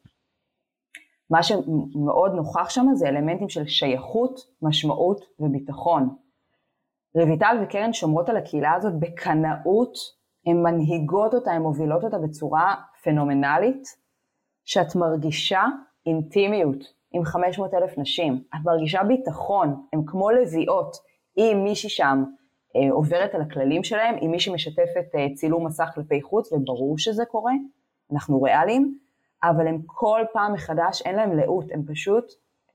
מה 1.29 1.43
שמאוד 1.43 2.31
נוכח 2.35 2.69
שם 2.69 2.85
זה 2.93 3.07
אלמנטים 3.07 3.49
של 3.49 3.67
שייכות, 3.67 4.39
משמעות 4.61 5.25
וביטחון. 5.39 6.15
רויטל 7.15 7.57
וקרן 7.63 7.93
שומרות 7.93 8.29
על 8.29 8.37
הקהילה 8.37 8.73
הזאת 8.73 8.93
בקנאות, 8.99 9.97
הן 10.45 10.57
מנהיגות 10.63 11.33
אותה, 11.33 11.51
הן 11.51 11.61
מובילות 11.61 12.03
אותה 12.03 12.17
בצורה 12.17 12.75
פנומנלית, 13.03 13.83
שאת 14.65 14.95
מרגישה 14.95 15.63
אינטימיות 16.05 16.83
עם 17.15 17.25
500 17.25 17.73
אלף 17.73 17.97
נשים, 17.97 18.43
את 18.55 18.59
מרגישה 18.65 19.03
ביטחון, 19.03 19.85
הן 19.93 20.01
כמו 20.05 20.31
לביאות, 20.31 20.97
אם 21.37 21.61
מישהי 21.63 21.89
שם 21.89 22.23
אה, 22.75 22.91
עוברת 22.91 23.35
על 23.35 23.41
הכללים 23.41 23.83
שלהם, 23.83 24.15
אם 24.21 24.31
מישהי 24.31 24.53
משתפת 24.53 25.15
אה, 25.15 25.27
צילום 25.35 25.65
מסך 25.65 25.89
כלפי 25.95 26.21
חוץ, 26.21 26.51
וברור 26.51 26.97
שזה 26.97 27.25
קורה, 27.25 27.53
אנחנו 28.11 28.41
ריאליים, 28.41 28.97
אבל 29.43 29.67
הן 29.67 29.81
כל 29.85 30.21
פעם 30.33 30.53
מחדש, 30.53 31.01
אין 31.01 31.15
להן 31.15 31.37
לאות, 31.37 31.71
הן 31.71 31.81
פשוט 31.87 32.25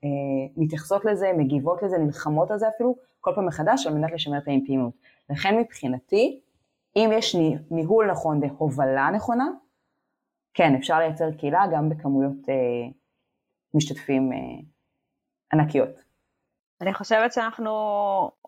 אה, 0.03 0.09
מתייחסות 0.57 1.05
לזה, 1.05 1.31
מגיבות 1.37 1.83
לזה, 1.83 1.97
נלחמות 1.97 2.51
על 2.51 2.59
זה 2.59 2.67
אפילו, 2.67 2.95
כל 3.19 3.31
פעם 3.35 3.45
מחדש 3.45 3.87
על 3.87 3.93
מנת 3.93 4.11
לשמר 4.11 4.37
את 4.37 4.47
האינטימיות. 4.47 4.93
לכן 5.29 5.57
מבחינתי, 5.59 6.41
אם 6.95 7.09
יש 7.13 7.35
ניהול 7.71 8.11
נכון 8.11 8.39
והובלה 8.43 9.09
נכונה, 9.13 9.47
כן, 10.53 10.75
אפשר 10.75 10.99
לייצר 10.99 11.31
קהילה 11.31 11.65
גם 11.73 11.89
בכמויות 11.89 12.49
אה, 12.49 12.55
משתתפים 13.73 14.33
אה, 14.33 14.37
ענקיות. 15.53 16.03
אני 16.81 16.93
חושבת 16.93 17.33
שאנחנו 17.33 17.71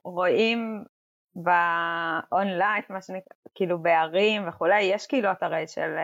רואים 0.03 0.83
באונליין, 1.35 2.83
מה 2.89 3.01
שנקרא, 3.01 3.37
כאילו 3.55 3.81
בערים 3.81 4.47
וכולי, 4.47 4.81
יש 4.81 5.07
קהילות 5.07 5.43
הרי 5.43 5.67
של 5.67 5.95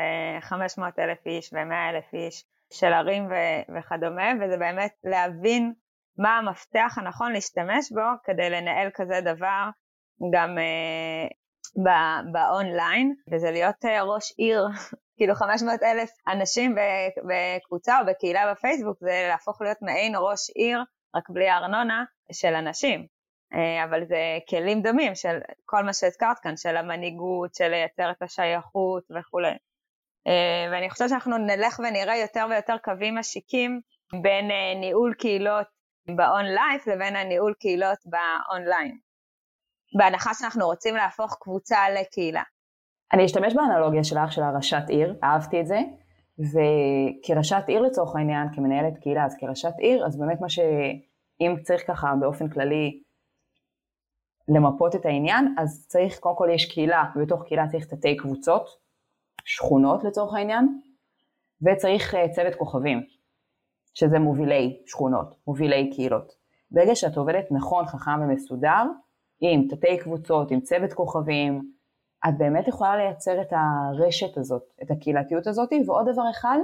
500 0.41 0.99
אה, 0.99 1.03
אלף 1.03 1.25
איש 1.25 1.53
ו-100 1.53 1.89
אלף 1.89 2.13
איש 2.13 2.45
של 2.73 2.93
ערים 2.93 3.25
ו- 3.25 3.77
וכדומה, 3.77 4.31
וזה 4.41 4.57
באמת 4.57 4.91
להבין 5.03 5.73
מה 6.17 6.37
המפתח 6.37 6.97
הנכון 6.97 7.31
להשתמש 7.31 7.91
בו 7.91 8.01
כדי 8.23 8.49
לנהל 8.49 8.89
כזה 8.93 9.21
דבר 9.21 9.69
גם 10.33 10.57
uh, 10.57 11.33
באונליין, 12.31 13.13
וזה 13.31 13.51
להיות 13.51 13.85
uh, 13.85 14.03
ראש 14.03 14.33
עיר, 14.37 14.67
כאילו 15.17 15.35
500 15.35 15.83
אלף 15.83 16.09
אנשים 16.27 16.75
בקבוצה 17.27 17.99
או 17.99 18.05
בקהילה 18.05 18.51
בפייסבוק, 18.51 18.97
זה 18.99 19.25
להפוך 19.29 19.61
להיות 19.61 19.77
מעין 19.81 20.13
ראש 20.15 20.49
עיר, 20.55 20.83
רק 21.15 21.29
בלי 21.29 21.49
הארנונה, 21.49 22.03
של 22.31 22.53
אנשים. 22.55 23.07
אה, 23.53 23.83
אבל 23.83 24.05
זה 24.05 24.37
כלים 24.49 24.81
דומים 24.81 25.15
של 25.15 25.39
כל 25.65 25.83
מה 25.83 25.93
שהזכרת 25.93 26.39
כאן, 26.39 26.57
של 26.57 26.77
המנהיגות, 26.77 27.55
של 27.55 27.67
לייצר 27.67 28.11
את 28.11 28.21
השייכות 28.21 29.03
וכולי. 29.11 29.51
אה, 30.27 30.71
ואני 30.71 30.89
חושבת 30.89 31.09
שאנחנו 31.09 31.37
נלך 31.37 31.79
ונראה 31.79 32.17
יותר 32.17 32.45
ויותר 32.49 32.77
קווים 32.83 33.17
משיקים 33.17 33.81
בין 34.21 34.51
אה, 34.51 34.79
ניהול 34.79 35.13
קהילות 35.13 35.67
באונלייף 36.15 36.87
לבין 36.87 37.15
הניהול 37.15 37.53
קהילות 37.59 37.97
באונליין. 38.05 38.97
בהנחה 39.97 40.33
שאנחנו 40.33 40.65
רוצים 40.65 40.95
להפוך 40.95 41.37
קבוצה 41.41 41.77
לקהילה. 41.89 42.43
אני 43.13 43.25
אשתמש 43.25 43.53
באנלוגיה 43.53 44.03
שלך, 44.03 44.31
של 44.31 44.43
הראשת 44.43 44.83
עיר, 44.87 45.15
אהבתי 45.23 45.61
את 45.61 45.67
זה, 45.67 45.79
וכראשת 46.39 47.63
עיר 47.67 47.81
לצורך 47.81 48.15
העניין, 48.15 48.47
כמנהלת 48.55 48.97
קהילה, 48.97 49.25
אז 49.25 49.35
כראשת 49.39 49.73
עיר, 49.77 50.05
אז 50.05 50.17
באמת 50.17 50.41
מה 50.41 50.49
ש... 50.49 50.59
אם 51.41 51.55
צריך 51.63 51.87
ככה 51.87 52.13
באופן 52.19 52.49
כללי 52.49 53.03
למפות 54.47 54.95
את 54.95 55.05
העניין, 55.05 55.55
אז 55.57 55.85
צריך, 55.87 56.19
קודם 56.19 56.35
כל 56.35 56.47
יש 56.53 56.73
קהילה, 56.73 57.03
ובתוך 57.15 57.43
קהילה 57.43 57.67
צריך 57.67 57.85
תתי 57.85 58.17
קבוצות, 58.17 58.69
שכונות 59.45 60.03
לצורך 60.03 60.33
העניין, 60.33 60.81
וצריך 61.61 62.13
uh, 62.13 62.17
צוות 62.31 62.55
כוכבים, 62.55 63.03
שזה 63.93 64.19
מובילי 64.19 64.81
שכונות, 64.85 65.35
מובילי 65.47 65.89
קהילות. 65.95 66.31
ברגע 66.71 66.95
שאת 66.95 67.17
עובדת 67.17 67.45
נכון, 67.51 67.85
חכם 67.85 68.21
ומסודר, 68.21 68.83
עם 69.41 69.67
תתי 69.69 69.97
קבוצות, 69.97 70.51
עם 70.51 70.59
צוות 70.59 70.93
כוכבים, 70.93 71.71
את 72.27 72.37
באמת 72.37 72.67
יכולה 72.67 72.97
לייצר 72.97 73.41
את 73.41 73.47
הרשת 73.51 74.37
הזאת, 74.37 74.63
את 74.83 74.91
הקהילתיות 74.91 75.47
הזאת, 75.47 75.69
ועוד 75.85 76.09
דבר 76.09 76.29
אחד, 76.31 76.57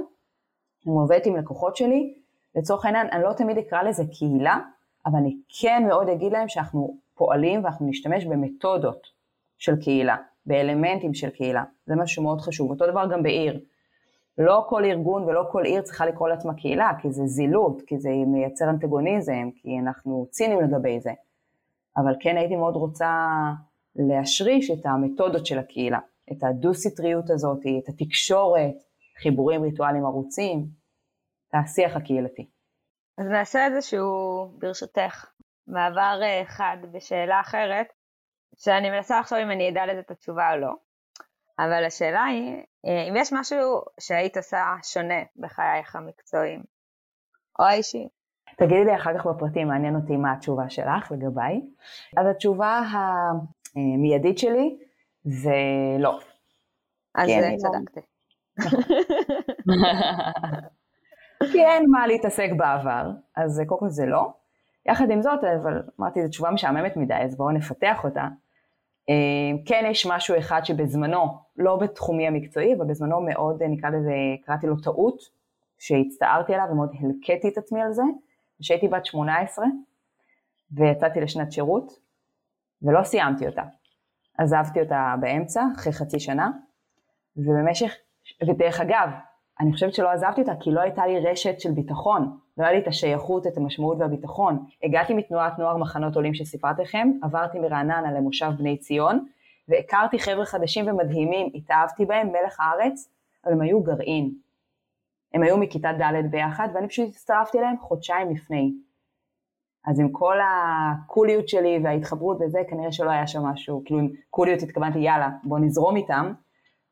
אני 0.86 0.94
עובדת 0.94 1.26
עם 1.26 1.36
לקוחות 1.36 1.76
שלי, 1.76 2.14
לצורך 2.54 2.84
העניין, 2.84 3.06
אני 3.12 3.22
לא 3.22 3.32
תמיד 3.32 3.58
אקרא 3.58 3.82
לזה 3.82 4.04
קהילה, 4.18 4.58
אבל 5.06 5.18
אני 5.18 5.36
כן 5.60 5.82
מאוד 5.88 6.08
אגיד 6.08 6.32
להם 6.32 6.48
שאנחנו 6.48 6.96
פועלים 7.14 7.64
ואנחנו 7.64 7.86
נשתמש 7.86 8.24
במתודות 8.24 9.06
של 9.58 9.76
קהילה, 9.76 10.16
באלמנטים 10.46 11.14
של 11.14 11.30
קהילה, 11.30 11.64
זה 11.86 11.96
משהו 11.96 12.22
מאוד 12.22 12.40
חשוב. 12.40 12.70
אותו 12.70 12.86
דבר 12.86 13.06
גם 13.12 13.22
בעיר. 13.22 13.60
לא 14.38 14.66
כל 14.68 14.84
ארגון 14.84 15.22
ולא 15.24 15.44
כל 15.50 15.64
עיר 15.64 15.82
צריכה 15.82 16.06
לקרוא 16.06 16.28
לעצמה 16.28 16.54
קהילה, 16.54 16.90
כי 17.02 17.12
זה 17.12 17.26
זילות, 17.26 17.82
כי 17.86 17.98
זה 17.98 18.10
מייצר 18.26 18.70
אנטגוניזם, 18.70 19.50
כי 19.54 19.78
אנחנו 19.78 20.26
ציניים 20.30 20.60
לגבי 20.60 21.00
זה. 21.00 21.12
אבל 21.96 22.12
כן 22.20 22.36
הייתי 22.36 22.56
מאוד 22.56 22.76
רוצה 22.76 23.26
להשריש 23.96 24.70
את 24.70 24.86
המתודות 24.86 25.46
של 25.46 25.58
הקהילה, 25.58 25.98
את 26.32 26.44
הדו-סטריות 26.44 27.30
הזאת, 27.30 27.60
את 27.60 27.88
התקשורת, 27.88 28.74
חיבורים 29.22 29.62
ריטואליים 29.62 30.04
ערוצים, 30.04 30.66
את 31.48 31.54
השיח 31.54 31.96
הקהילתי. 31.96 32.46
אז 33.18 33.26
נעשה 33.26 33.66
איזשהו, 33.66 34.08
ברשותך, 34.58 35.30
מעבר 35.66 36.20
אה, 36.22 36.42
חד 36.46 36.76
בשאלה 36.92 37.40
אחרת, 37.40 37.86
שאני 38.56 38.90
מנסה 38.90 39.20
לחשוב 39.20 39.38
אם 39.38 39.50
אני 39.50 39.70
אדע 39.70 39.86
לזה 39.86 40.00
את 40.00 40.10
התשובה 40.10 40.52
או 40.52 40.56
לא. 40.56 40.72
אבל 41.58 41.84
השאלה 41.84 42.24
היא, 42.24 42.56
אה, 42.86 43.08
אם 43.08 43.14
יש 43.16 43.32
משהו 43.32 43.82
שהיית 44.00 44.36
עושה 44.36 44.64
שונה 44.82 45.22
בחייך 45.36 45.96
המקצועיים, 45.96 46.62
או 47.58 47.64
האישי. 47.64 48.08
תגידי 48.56 48.84
לי 48.84 48.94
אחר 48.94 49.18
כך 49.18 49.26
בפרטים, 49.26 49.68
מעניין 49.68 49.96
אותי 49.96 50.16
מה 50.16 50.32
התשובה 50.32 50.68
שלך 50.68 51.12
לגביי. 51.12 51.62
אז 52.16 52.26
התשובה 52.26 52.82
המיידית 53.74 54.38
שלי 54.38 54.78
זה 55.24 55.54
לא. 55.98 56.18
אז 57.14 57.28
כן, 57.28 57.52
לא- 57.52 57.58
צדקתי. 57.58 58.00
כי 61.52 61.64
אין 61.64 61.84
מה 61.90 62.06
להתעסק 62.06 62.48
בעבר, 62.56 63.10
אז 63.36 63.62
קודם 63.66 63.80
כל 63.80 63.88
זה 63.88 64.06
לא. 64.06 64.32
יחד 64.86 65.10
עם 65.10 65.22
זאת, 65.22 65.44
אבל 65.44 65.82
אמרתי, 66.00 66.22
זו 66.22 66.28
תשובה 66.28 66.50
משעממת 66.50 66.96
מדי, 66.96 67.14
אז 67.14 67.36
בואו 67.36 67.50
נפתח 67.50 68.04
אותה. 68.04 68.28
אה, 69.08 69.14
כן 69.66 69.84
יש 69.90 70.06
משהו 70.06 70.38
אחד 70.38 70.64
שבזמנו, 70.64 71.24
לא 71.56 71.76
בתחומי 71.76 72.26
המקצועי, 72.26 72.74
אבל 72.74 72.84
בזמנו 72.84 73.20
מאוד, 73.20 73.62
נקרא 73.62 73.90
לזה, 73.90 74.12
קראתי 74.44 74.66
לו 74.66 74.76
טעות, 74.76 75.18
שהצטערתי 75.78 76.54
עליו 76.54 76.66
ומאוד 76.72 76.90
הלקטתי 77.00 77.48
את 77.48 77.58
עצמי 77.58 77.82
על 77.82 77.92
זה, 77.92 78.02
כשהייתי 78.60 78.88
בת 78.88 79.06
18 79.06 79.66
ויצאתי 80.70 81.20
לשנת 81.20 81.52
שירות, 81.52 81.92
ולא 82.82 83.02
סיימתי 83.02 83.46
אותה. 83.46 83.62
עזבתי 84.38 84.80
אותה 84.80 85.14
באמצע, 85.20 85.62
אחרי 85.76 85.92
חצי 85.92 86.20
שנה, 86.20 86.50
ובמשך, 87.36 87.94
ודרך 88.48 88.80
אגב, 88.80 89.10
אני 89.60 89.72
חושבת 89.72 89.94
שלא 89.94 90.10
עזבתי 90.10 90.40
אותה 90.40 90.52
כי 90.60 90.70
לא 90.70 90.80
הייתה 90.80 91.06
לי 91.06 91.20
רשת 91.20 91.60
של 91.60 91.70
ביטחון, 91.70 92.38
לא 92.58 92.64
היה 92.64 92.72
לי 92.72 92.78
את 92.78 92.88
השייכות, 92.88 93.46
את 93.46 93.56
המשמעות 93.56 93.98
והביטחון. 94.00 94.64
הגעתי 94.82 95.14
מתנועת 95.14 95.58
נוער 95.58 95.76
מחנות 95.76 96.16
עולים 96.16 96.34
שסיפרתי 96.34 96.82
לכם, 96.82 97.08
עברתי 97.22 97.58
מרעננה 97.58 98.12
למושב 98.12 98.50
בני 98.58 98.76
ציון, 98.76 99.26
והכרתי 99.68 100.18
חבר'ה 100.18 100.44
חדשים 100.44 100.88
ומדהימים, 100.88 101.50
התאהבתי 101.54 102.04
בהם, 102.04 102.28
מלך 102.28 102.60
הארץ, 102.60 103.10
אבל 103.44 103.52
הם 103.52 103.60
היו 103.60 103.82
גרעין. 103.82 104.45
הם 105.34 105.42
היו 105.42 105.56
מכיתה 105.56 105.92
ד' 105.92 106.30
ביחד, 106.30 106.68
ואני 106.74 106.88
פשוט 106.88 107.08
הצטרפתי 107.08 107.58
אליהם 107.58 107.78
חודשיים 107.78 108.30
לפני. 108.30 108.72
אז 109.86 110.00
עם 110.00 110.08
כל 110.12 110.36
הקוליות 110.40 111.48
שלי 111.48 111.78
וההתחברות 111.84 112.36
וזה, 112.40 112.58
כנראה 112.68 112.92
שלא 112.92 113.10
היה 113.10 113.26
שם 113.26 113.42
משהו, 113.42 113.82
כאילו 113.84 114.00
עם 114.00 114.08
קוליות 114.30 114.62
התכוונתי, 114.62 114.98
יאללה, 114.98 115.28
בוא 115.44 115.58
נזרום 115.58 115.96
איתם. 115.96 116.32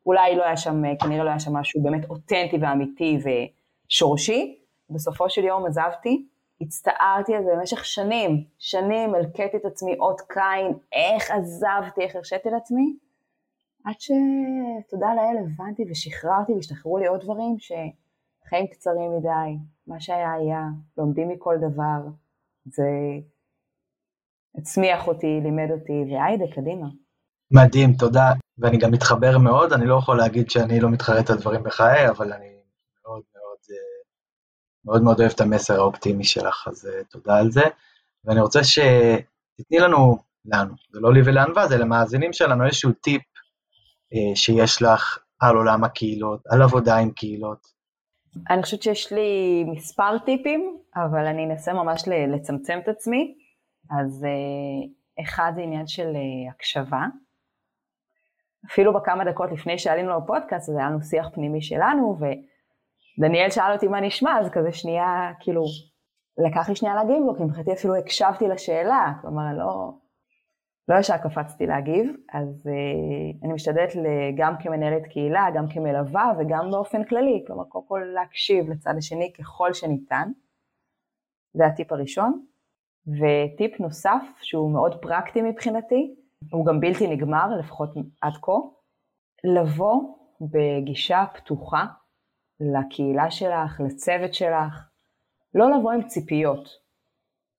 אולי 0.05 0.35
לא 0.35 0.43
היה 0.43 0.57
שם, 0.57 0.81
כנראה 1.03 1.23
לא 1.23 1.29
היה 1.29 1.39
שם 1.39 1.53
משהו 1.53 1.83
באמת 1.83 2.09
אותנטי 2.09 2.57
ואמיתי 2.61 3.19
ושורשי. 3.87 4.59
בסופו 4.89 5.29
של 5.29 5.43
יום 5.43 5.65
עזבתי, 5.65 6.27
הצטערתי 6.61 7.35
על 7.35 7.43
זה 7.43 7.51
במשך 7.55 7.85
שנים, 7.85 8.43
שנים 8.57 9.15
הלקטתי 9.15 9.57
את 9.57 9.65
עצמי 9.65 9.95
אות 9.99 10.21
קין, 10.21 10.73
איך 10.93 11.31
עזבתי, 11.31 12.01
איך 12.01 12.15
הרשיתי 12.15 12.49
לעצמי, 12.49 12.95
עד 13.85 13.95
שתודה 13.99 15.07
לאל 15.15 15.37
הבנתי 15.37 15.83
ושחררתי 15.91 16.53
והשתחררו 16.53 16.97
לי 16.97 17.07
עוד 17.07 17.21
דברים 17.21 17.55
שחיים 18.45 18.67
קצרים 18.67 19.11
מדי, 19.17 19.63
מה 19.87 19.99
שהיה 19.99 20.33
היה, 20.33 20.61
לומדים 20.97 21.29
מכל 21.29 21.55
דבר, 21.57 22.09
זה 22.65 22.89
הצמיח 24.57 25.07
אותי, 25.07 25.39
לימד 25.43 25.71
אותי, 25.71 26.13
והיידה, 26.13 26.45
קדימה. 26.55 26.87
מדהים, 27.51 27.93
תודה. 27.93 28.31
ואני 28.57 28.77
גם 28.77 28.91
מתחבר 28.91 29.37
מאוד, 29.37 29.73
אני 29.73 29.85
לא 29.85 29.95
יכול 29.95 30.17
להגיד 30.17 30.49
שאני 30.49 30.79
לא 30.79 30.89
מתחרט 30.89 31.29
על 31.29 31.37
דברים 31.37 31.63
בחיי, 31.63 32.09
אבל 32.09 32.33
אני 32.33 32.55
מאוד 33.03 33.21
מאוד, 33.35 33.57
אה, 33.71 34.03
מאוד 34.85 35.03
מאוד 35.03 35.19
אוהב 35.19 35.31
את 35.35 35.41
המסר 35.41 35.79
האופטימי 35.79 36.23
שלך, 36.23 36.67
אז 36.67 36.87
אה, 36.87 37.03
תודה 37.03 37.37
על 37.37 37.51
זה. 37.51 37.63
ואני 38.23 38.41
רוצה 38.41 38.59
שתתני 38.63 39.79
לנו, 39.79 40.17
לנו, 40.45 40.73
זה 40.91 40.99
לא 40.99 41.13
לי 41.13 41.21
ולענווה, 41.25 41.67
זה 41.67 41.77
למאזינים 41.77 42.33
שלנו 42.33 42.65
איזשהו 42.65 42.91
טיפ 42.91 43.21
אה, 44.13 44.35
שיש 44.35 44.81
לך 44.81 45.17
על 45.39 45.55
עולם 45.55 45.83
הקהילות, 45.83 46.39
על 46.49 46.61
עבודה 46.61 46.97
עם 46.97 47.11
קהילות. 47.11 47.74
אני 48.49 48.63
חושבת 48.63 48.81
שיש 48.81 49.13
לי 49.13 49.63
מספר 49.67 50.17
טיפים, 50.25 50.77
אבל 50.95 51.25
אני 51.25 51.45
אנסה 51.45 51.73
ממש 51.73 52.03
לצמצם 52.07 52.79
את 52.83 52.87
עצמי. 52.87 53.35
אז 53.99 54.25
אחד 55.23 55.51
זה 55.55 55.61
עניין 55.61 55.87
של 55.87 56.13
הקשבה. 56.49 57.05
אפילו 58.65 58.93
בכמה 58.93 59.25
דקות 59.25 59.51
לפני 59.51 59.79
שעלינו 59.79 60.17
לפודקאסט, 60.17 60.69
אז 60.69 60.75
היה 60.77 60.89
לנו 60.89 61.01
שיח 61.01 61.29
פנימי 61.33 61.61
שלנו, 61.61 62.17
ודניאל 63.19 63.49
שאל 63.49 63.73
אותי 63.73 63.87
מה 63.87 64.01
נשמע, 64.01 64.39
אז 64.39 64.49
כזה 64.49 64.71
שנייה, 64.71 65.31
כאילו, 65.39 65.63
לקח 66.37 66.69
לי 66.69 66.75
שנייה 66.75 66.95
להגיב 66.95 67.23
לו, 67.25 67.35
כי 67.35 67.43
מבחינתי 67.43 67.73
אפילו 67.73 67.95
הקשבתי 67.95 68.47
לשאלה, 68.47 69.13
כלומר, 69.21 69.43
לא, 69.57 69.91
לא 70.87 70.99
ישר 70.99 71.17
קפצתי 71.17 71.65
להגיב, 71.65 72.15
אז 72.33 72.67
uh, 72.67 73.45
אני 73.45 73.53
משתדלת 73.53 73.93
גם 74.37 74.53
כמנהלת 74.63 75.05
קהילה, 75.05 75.47
גם 75.55 75.65
כמלווה 75.69 76.31
וגם 76.39 76.71
באופן 76.71 77.03
כללי, 77.03 77.43
כלומר, 77.47 77.63
קודם 77.63 77.85
כל 77.87 78.01
להקשיב 78.13 78.69
לצד 78.69 78.93
השני 78.97 79.33
ככל 79.39 79.73
שניתן, 79.73 80.31
זה 81.53 81.65
הטיפ 81.65 81.91
הראשון. 81.91 82.45
וטיפ 83.07 83.79
נוסף, 83.79 84.21
שהוא 84.41 84.71
מאוד 84.71 85.01
פרקטי 85.01 85.41
מבחינתי, 85.41 86.15
הוא 86.51 86.65
גם 86.65 86.79
בלתי 86.79 87.07
נגמר, 87.07 87.47
לפחות 87.59 87.89
עד 88.21 88.33
כה, 88.41 88.51
לבוא 89.43 90.17
בגישה 90.41 91.23
פתוחה 91.33 91.85
לקהילה 92.59 93.31
שלך, 93.31 93.81
לצוות 93.85 94.33
שלך, 94.33 94.89
לא 95.53 95.71
לבוא 95.71 95.91
עם 95.91 96.07
ציפיות. 96.07 96.84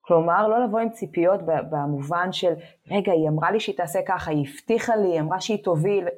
כלומר, 0.07 0.49
לא 0.49 0.65
לבוא 0.65 0.81
עם 0.81 0.91
ציפיות 0.91 1.41
במובן 1.71 2.33
של, 2.33 2.53
רגע, 2.91 3.13
היא 3.13 3.29
אמרה 3.29 3.51
לי 3.51 3.61
שהיא 3.61 3.77
תעשה 3.77 3.99
ככה, 4.07 4.31
היא 4.31 4.47
הבטיחה 4.49 4.97
לי, 4.97 5.09
היא 5.09 5.21
אמרה 5.21 5.41
שהיא 5.41 5.65
תוביל. 5.65 6.09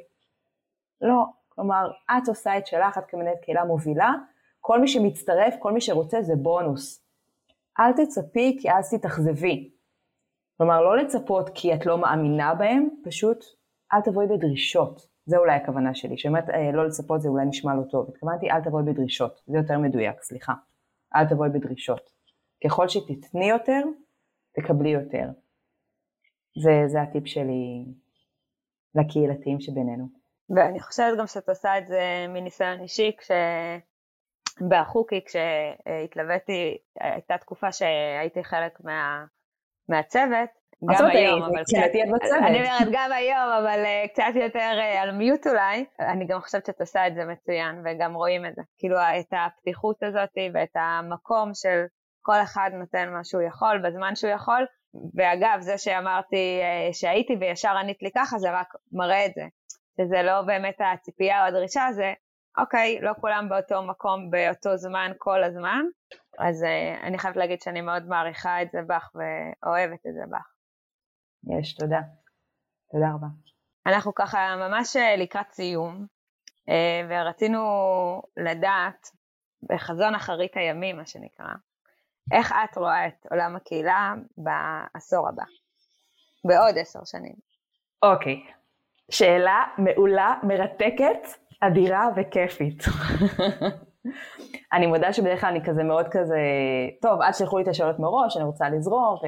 לא, 1.01 1.25
כלומר, 1.49 1.91
את 2.11 2.29
עושה 2.29 2.59
את 2.59 2.67
שלך, 2.67 2.99
את 2.99 3.05
כמנהלת 3.09 3.41
קהילה 3.43 3.65
מובילה, 3.65 4.13
כל 4.61 4.81
מי 4.81 4.89
שמצטרף, 4.89 5.55
כל 5.59 5.73
מי 5.73 5.81
שרוצה 5.81 6.23
זה 6.23 6.37
בונוס. 6.37 7.05
אל 7.81 7.93
תצפי 7.93 8.59
כי 8.61 8.73
אז 8.73 8.95
תתאכזבי. 8.95 9.71
כלומר, 10.57 10.81
לא 10.81 10.97
לצפות 10.97 11.51
כי 11.55 11.75
את 11.75 11.87
לא 11.87 11.99
מאמינה 11.99 12.55
בהם, 12.55 12.89
פשוט 13.05 13.45
אל 13.95 14.01
תבואי 14.01 14.27
בדרישות. 14.27 15.07
זה 15.27 15.37
אולי 15.37 15.57
הכוונה 15.57 15.95
שלי, 15.95 16.19
שבאמת 16.19 16.51
אה, 16.51 16.73
לא 16.73 16.87
לצפות 16.87 17.21
זה 17.21 17.29
אולי 17.29 17.47
נשמע 17.47 17.75
לא 17.75 17.83
טוב. 17.91 18.09
התכוונתי 18.09 18.51
אל 18.51 18.61
תבואי 18.61 18.83
בדרישות, 18.83 19.43
זה 19.47 19.57
יותר 19.57 19.79
מדויק, 19.79 20.23
סליחה. 20.23 20.53
אל 21.17 21.25
תבואי 21.25 21.49
בדרישות. 21.49 22.18
ככל 22.65 22.89
שתתני 22.89 23.49
יותר, 23.49 23.83
תקבלי 24.53 24.89
יותר. 24.89 25.29
זה, 26.63 26.83
זה 26.87 27.03
הטיפ 27.03 27.27
שלי 27.27 27.85
לקהילתיים 28.95 29.61
שבינינו. 29.61 30.09
ואני 30.51 30.81
חושבת 30.81 31.19
גם 31.19 31.27
שאת 31.27 31.49
עושה 31.49 31.79
את 31.79 31.87
זה 31.87 32.27
מניסיון 32.29 32.81
אישי, 32.81 33.13
כשבחוקי, 34.59 35.21
כשהתלוויתי, 35.25 36.79
הייתה 37.01 37.39
תקופה 37.39 37.73
שהייתי 37.73 38.45
חלק 38.45 38.81
מה... 38.85 39.25
מהצוות, 39.89 40.51
גם 40.85 41.07
היום, 41.07 41.43
אבל 41.43 41.63
קצת, 41.63 41.77
אני 42.47 42.59
אומרת 42.59 42.89
גם 42.93 43.13
היום, 43.13 43.49
אבל 43.61 43.85
uh, 43.85 44.09
קצת 44.09 44.33
יותר 44.35 44.79
uh, 44.79 44.99
על 45.03 45.11
מיוט 45.11 45.47
אולי, 45.47 45.85
אני 46.01 46.27
גם 46.27 46.41
חושבת 46.41 46.67
שאת 46.67 46.81
עושה 46.81 47.07
את 47.07 47.15
זה 47.15 47.25
מצוין, 47.25 47.83
וגם 47.85 48.15
רואים 48.15 48.47
את 48.47 48.55
זה, 48.55 48.63
כאילו 48.79 48.97
את 48.97 49.33
הפתיחות 49.33 50.03
הזאת 50.03 50.31
ואת 50.55 50.75
המקום 50.75 51.51
של 51.55 51.85
כל 52.29 52.43
אחד 52.43 52.71
נותן 52.73 53.13
מה 53.13 53.25
שהוא 53.25 53.43
יכול, 53.43 53.79
בזמן 53.85 54.17
שהוא 54.17 54.31
יכול, 54.31 54.67
ואגב, 55.15 55.61
זה 55.61 55.79
שאמרתי 55.79 56.61
uh, 56.61 56.95
שהייתי 56.95 57.37
וישר 57.41 57.77
ענית 57.77 58.03
לי 58.03 58.11
ככה, 58.17 58.39
זה 58.39 58.51
רק 58.53 58.69
מראה 58.93 59.27
את 59.27 59.35
זה, 59.35 59.43
שזה 59.97 60.23
לא 60.23 60.43
באמת 60.43 60.77
הציפייה 60.93 61.43
או 61.43 61.47
הדרישה, 61.49 61.87
זה 61.93 62.13
אוקיי, 62.59 63.01
לא 63.01 63.13
כולם 63.21 63.49
באותו 63.49 63.83
מקום 63.83 64.31
באותו 64.31 64.77
זמן 64.77 65.13
כל 65.19 65.45
הזמן, 65.45 65.85
אז 66.39 66.63
uh, 66.63 67.07
אני 67.07 67.19
חייבת 67.19 67.37
להגיד 67.37 67.61
שאני 67.61 67.81
מאוד 67.81 68.07
מעריכה 68.09 68.63
את 68.63 68.71
זה 68.71 68.79
בך 68.87 69.11
ואוהבת 69.15 70.07
את 70.07 70.15
זה 70.15 70.23
בך. 70.31 70.49
יש, 71.59 71.75
תודה. 71.75 72.01
תודה 72.93 73.07
רבה. 73.15 73.27
אנחנו 73.87 74.15
ככה 74.15 74.39
ממש 74.57 74.97
אה, 74.97 75.17
לקראת 75.17 75.51
סיום, 75.51 76.07
אה, 76.69 77.01
ורצינו 77.09 77.63
לדעת, 78.37 79.07
בחזון 79.63 80.15
אחרית 80.15 80.57
הימים, 80.57 80.97
מה 80.97 81.07
שנקרא, 81.07 81.55
איך 82.33 82.53
את 82.65 82.77
רואה 82.77 83.07
את 83.07 83.27
עולם 83.31 83.57
הקהילה 83.57 84.15
בעשור 84.37 85.29
הבא, 85.29 85.43
בעוד 86.45 86.79
עשר 86.79 87.01
שנים? 87.05 87.35
אוקיי, 88.03 88.43
שאלה 89.11 89.65
מעולה, 89.79 90.35
מרתקת, 90.43 91.29
אדירה 91.61 92.09
וכיפית. 92.17 92.85
אני 94.73 94.87
מודה 94.87 95.13
שבדרך 95.13 95.41
כלל 95.41 95.51
אני 95.51 95.65
כזה 95.65 95.83
מאוד 95.83 96.09
כזה, 96.11 96.41
טוב, 97.03 97.23
אל 97.23 97.33
תשלחו 97.33 97.59
לי 97.59 97.63
את 97.65 97.69
השאלות 97.69 97.99
מראש, 97.99 98.37
אני 98.37 98.45
רוצה 98.45 98.69
לזרום, 98.71 99.15
ו... 99.15 99.27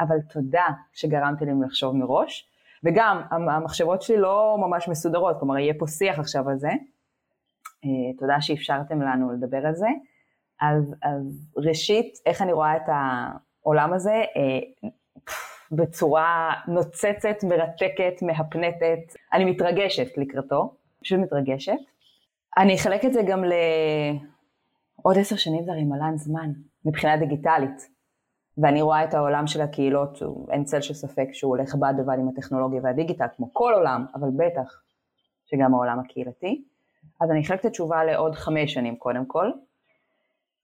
אבל 0.00 0.16
תודה 0.32 0.66
שגרמתי 0.92 1.44
לי 1.44 1.52
לחשוב 1.66 1.96
מראש. 1.96 2.50
וגם, 2.84 3.22
המחשבות 3.30 4.02
שלי 4.02 4.16
לא 4.16 4.56
ממש 4.60 4.88
מסודרות, 4.88 5.36
כלומר, 5.38 5.58
יהיה 5.58 5.74
פה 5.78 5.86
שיח 5.86 6.18
עכשיו 6.18 6.48
על 6.48 6.58
זה. 6.58 6.68
אה, 7.84 8.18
תודה 8.18 8.40
שאפשרתם 8.40 9.02
לנו 9.02 9.32
לדבר 9.32 9.66
על 9.66 9.74
זה. 9.74 9.88
אז, 10.60 10.94
אז 11.02 11.50
ראשית, 11.56 12.14
איך 12.26 12.42
אני 12.42 12.52
רואה 12.52 12.76
את 12.76 12.82
העולם 12.86 13.92
הזה? 13.92 14.14
אה, 14.36 14.58
בצורה 15.72 16.52
נוצצת, 16.68 17.44
מרתקת, 17.48 18.22
מהפנטת. 18.22 19.14
אני 19.32 19.44
מתרגשת 19.44 20.18
לקראתו, 20.18 20.74
פשוט 21.02 21.18
מתרגשת. 21.18 21.78
אני 22.58 22.74
אחלק 22.74 23.04
את 23.04 23.12
זה 23.12 23.22
גם 23.28 23.44
לעוד 23.44 25.18
עשר 25.18 25.36
שנים 25.36 25.64
זה 25.64 25.72
הרי 25.72 25.84
מלן 25.84 26.16
זמן, 26.16 26.50
מבחינה 26.84 27.16
דיגיטלית. 27.16 27.88
ואני 28.58 28.82
רואה 28.82 29.04
את 29.04 29.14
העולם 29.14 29.46
של 29.46 29.60
הקהילות, 29.60 30.18
אין 30.50 30.64
צל 30.64 30.80
של 30.80 30.94
ספק 30.94 31.28
שהוא 31.32 31.56
הולך 31.56 31.74
בד 31.74 31.94
בבד 31.98 32.16
עם 32.18 32.28
הטכנולוגיה 32.28 32.80
והדיגיטל, 32.84 33.26
כמו 33.36 33.52
כל 33.52 33.72
עולם, 33.74 34.06
אבל 34.14 34.28
בטח 34.36 34.82
שגם 35.46 35.74
העולם 35.74 36.00
הקהילתי. 36.00 36.64
אז 37.20 37.30
אני 37.30 37.40
אחלק 37.40 37.60
את 37.60 37.64
התשובה 37.64 38.04
לעוד 38.04 38.34
חמש 38.34 38.74
שנים 38.74 38.96
קודם 38.96 39.26
כל. 39.26 39.50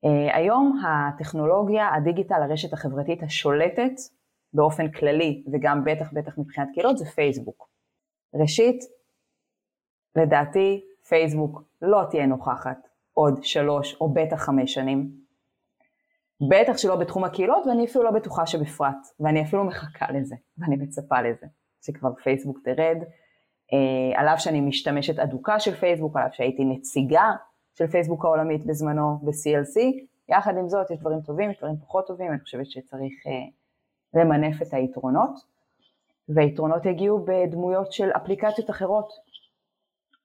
Uh, 0.04 0.08
היום 0.36 0.80
הטכנולוגיה, 0.86 1.94
הדיגיטל, 1.94 2.42
הרשת 2.42 2.72
החברתית 2.72 3.22
השולטת 3.22 3.92
באופן 4.52 4.90
כללי, 4.90 5.44
וגם 5.52 5.84
בטח 5.84 6.12
בטח 6.12 6.38
מבחינת 6.38 6.68
קהילות, 6.74 6.98
זה 6.98 7.04
פייסבוק. 7.04 7.68
ראשית, 8.34 8.84
לדעתי 10.16 10.84
פייסבוק 11.08 11.62
לא 11.82 12.02
תהיה 12.10 12.26
נוכחת 12.26 12.88
עוד 13.12 13.44
שלוש 13.44 13.96
או 14.00 14.08
בטח 14.08 14.36
חמש 14.36 14.74
שנים. 14.74 15.10
בטח 16.50 16.76
שלא 16.76 16.96
בתחום 16.96 17.24
הקהילות, 17.24 17.66
ואני 17.66 17.84
אפילו 17.84 18.04
לא 18.04 18.10
בטוחה 18.10 18.46
שבפרט, 18.46 19.06
ואני 19.20 19.42
אפילו 19.42 19.64
מחכה 19.64 20.12
לזה, 20.12 20.36
ואני 20.58 20.76
מצפה 20.76 21.22
לזה, 21.22 21.46
שכבר 21.82 22.14
פייסבוק 22.14 22.58
תרד. 22.64 22.98
אה, 23.72 24.20
על 24.20 24.28
אף 24.28 24.40
שאני 24.40 24.60
משתמשת 24.60 25.18
אדוקה 25.18 25.60
של 25.60 25.74
פייסבוק, 25.74 26.16
על 26.16 26.26
אף 26.26 26.34
שהייתי 26.34 26.64
נציגה 26.64 27.32
של 27.78 27.86
פייסבוק 27.86 28.24
העולמית 28.24 28.66
בזמנו 28.66 29.18
ב-CLC, 29.22 29.80
יחד 30.28 30.56
עם 30.56 30.68
זאת 30.68 30.90
יש 30.90 30.98
דברים 30.98 31.20
טובים, 31.20 31.50
יש 31.50 31.58
דברים 31.58 31.76
פחות 31.76 32.06
טובים, 32.06 32.30
אני 32.30 32.40
חושבת 32.40 32.70
שצריך 32.70 33.12
אה, 33.26 33.32
למנף 34.20 34.62
את 34.62 34.74
היתרונות, 34.74 35.30
והיתרונות 36.28 36.86
יגיעו 36.86 37.24
בדמויות 37.24 37.92
של 37.92 38.10
אפליקציות 38.10 38.70
אחרות. 38.70 39.12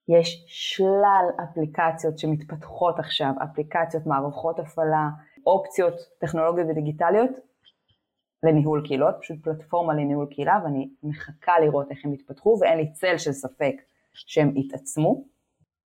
יש 0.08 0.44
שלל 0.48 1.26
אפליקציות 1.44 2.20
שמתפתחות 2.20 3.00
עכשיו, 3.00 3.34
אפליקציות, 3.44 4.06
מערכות 4.06 4.60
הפעלה, 4.60 5.10
אופציות 5.46 5.94
טכנולוגיות 6.20 6.68
ודיגיטליות 6.70 7.32
לניהול 8.44 8.88
קהילות, 8.88 9.16
פשוט 9.22 9.44
פלטפורמה 9.44 9.94
לניהול 9.94 10.28
קהילה, 10.32 10.60
ואני 10.64 10.90
מחכה 11.04 11.60
לראות 11.60 11.92
איך 11.92 12.06
הם 12.06 12.14
יתפתחו, 12.14 12.58
ואין 12.62 12.78
לי 12.78 12.92
צל 12.92 13.18
של 13.18 13.32
ספק 13.32 13.76
שהם 14.14 14.58
יתעצמו. 14.58 15.24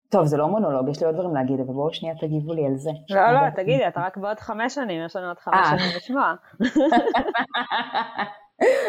טוב, 0.08 0.24
זה 0.24 0.36
לא 0.36 0.48
מונולוג, 0.48 0.88
יש 0.88 1.00
לי 1.00 1.06
עוד 1.06 1.14
דברים 1.14 1.34
להגיד, 1.34 1.60
אבל 1.60 1.74
בואו 1.74 1.94
שנייה 1.94 2.14
תגיבו 2.14 2.54
לי 2.54 2.66
על 2.66 2.76
זה. 2.76 2.90
לא, 3.10 3.32
לא, 3.32 3.50
תגידי, 3.50 3.88
אתה 3.88 4.00
רק 4.00 4.16
בעוד 4.16 4.40
חמש 4.40 4.74
שנים, 4.74 5.04
יש 5.04 5.16
לנו 5.16 5.28
עוד 5.28 5.38
חמש 5.38 5.54
אה. 5.54 5.78
שנים 5.78 5.96
לשמוע. 5.96 6.34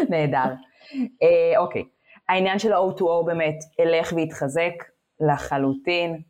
נהדר. 0.10 0.54
אה, 1.24 1.58
אוקיי, 1.58 1.84
העניין 2.30 2.60
של 2.60 2.74
ה-O2O 2.74 3.26
באמת 3.26 3.56
ילך 3.80 4.14
ויתחזק 4.16 4.74
לחלוטין, 5.20 6.22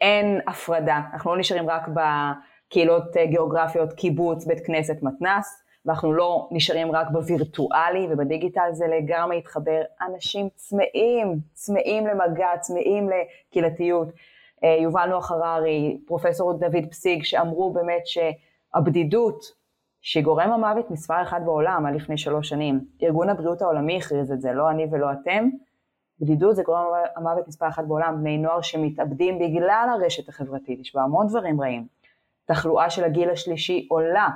אין 0.00 0.40
הפרדה, 0.46 1.00
אנחנו 1.12 1.34
לא 1.34 1.40
נשארים 1.40 1.70
רק 1.70 1.88
בקהילות 1.88 3.16
אה, 3.16 3.26
גיאוגרפיות, 3.26 3.92
קיבוץ, 3.92 4.46
בית 4.46 4.66
כנסת, 4.66 5.02
מתנ"ס, 5.02 5.62
ואנחנו 5.86 6.12
לא 6.12 6.48
נשארים 6.50 6.92
רק 6.92 7.06
בווירטואלי 7.12 8.06
ובדיגיטל, 8.10 8.68
זה 8.72 8.86
לגמרי 8.86 9.38
יתחבר. 9.38 9.82
אנשים 10.08 10.48
צמאים, 10.54 11.38
צמאים 11.52 12.06
למגע, 12.06 12.48
צמאים 12.60 13.10
לקהילתיות. 13.10 14.08
אה, 14.64 14.76
יובל 14.82 15.08
נוח 15.10 15.30
הררי, 15.30 15.98
פרופסור 16.06 16.52
דוד 16.52 16.84
פסיג, 16.90 17.24
שאמרו 17.24 17.72
באמת 17.72 18.02
שהבדידות, 18.04 19.62
שגורם 20.00 20.50
המוות 20.50 20.90
מספר 20.90 21.22
אחד 21.22 21.40
בעולם 21.44 21.86
עד 21.86 21.94
לפני 21.94 22.18
שלוש 22.18 22.48
שנים, 22.48 22.80
ארגון 23.02 23.28
הבריאות 23.28 23.62
העולמי 23.62 23.96
הכריז 23.96 24.32
את 24.32 24.40
זה, 24.40 24.52
לא 24.52 24.70
אני 24.70 24.86
ולא 24.90 25.06
אתם, 25.12 25.48
בדידות 26.20 26.56
זה 26.56 26.62
גורם 26.62 26.84
המוות 27.16 27.48
מספר 27.48 27.68
אחת 27.68 27.84
בעולם, 27.84 28.16
בני 28.20 28.38
נוער 28.38 28.60
שמתאבדים 28.60 29.38
בגלל 29.38 29.86
הרשת 29.94 30.28
החברתית, 30.28 30.80
יש 30.80 30.94
בה 30.94 31.02
המון 31.02 31.26
דברים 31.26 31.60
רעים. 31.60 31.86
תחלואה 32.44 32.90
של 32.90 33.04
הגיל 33.04 33.30
השלישי 33.30 33.86
עולה, 33.90 34.28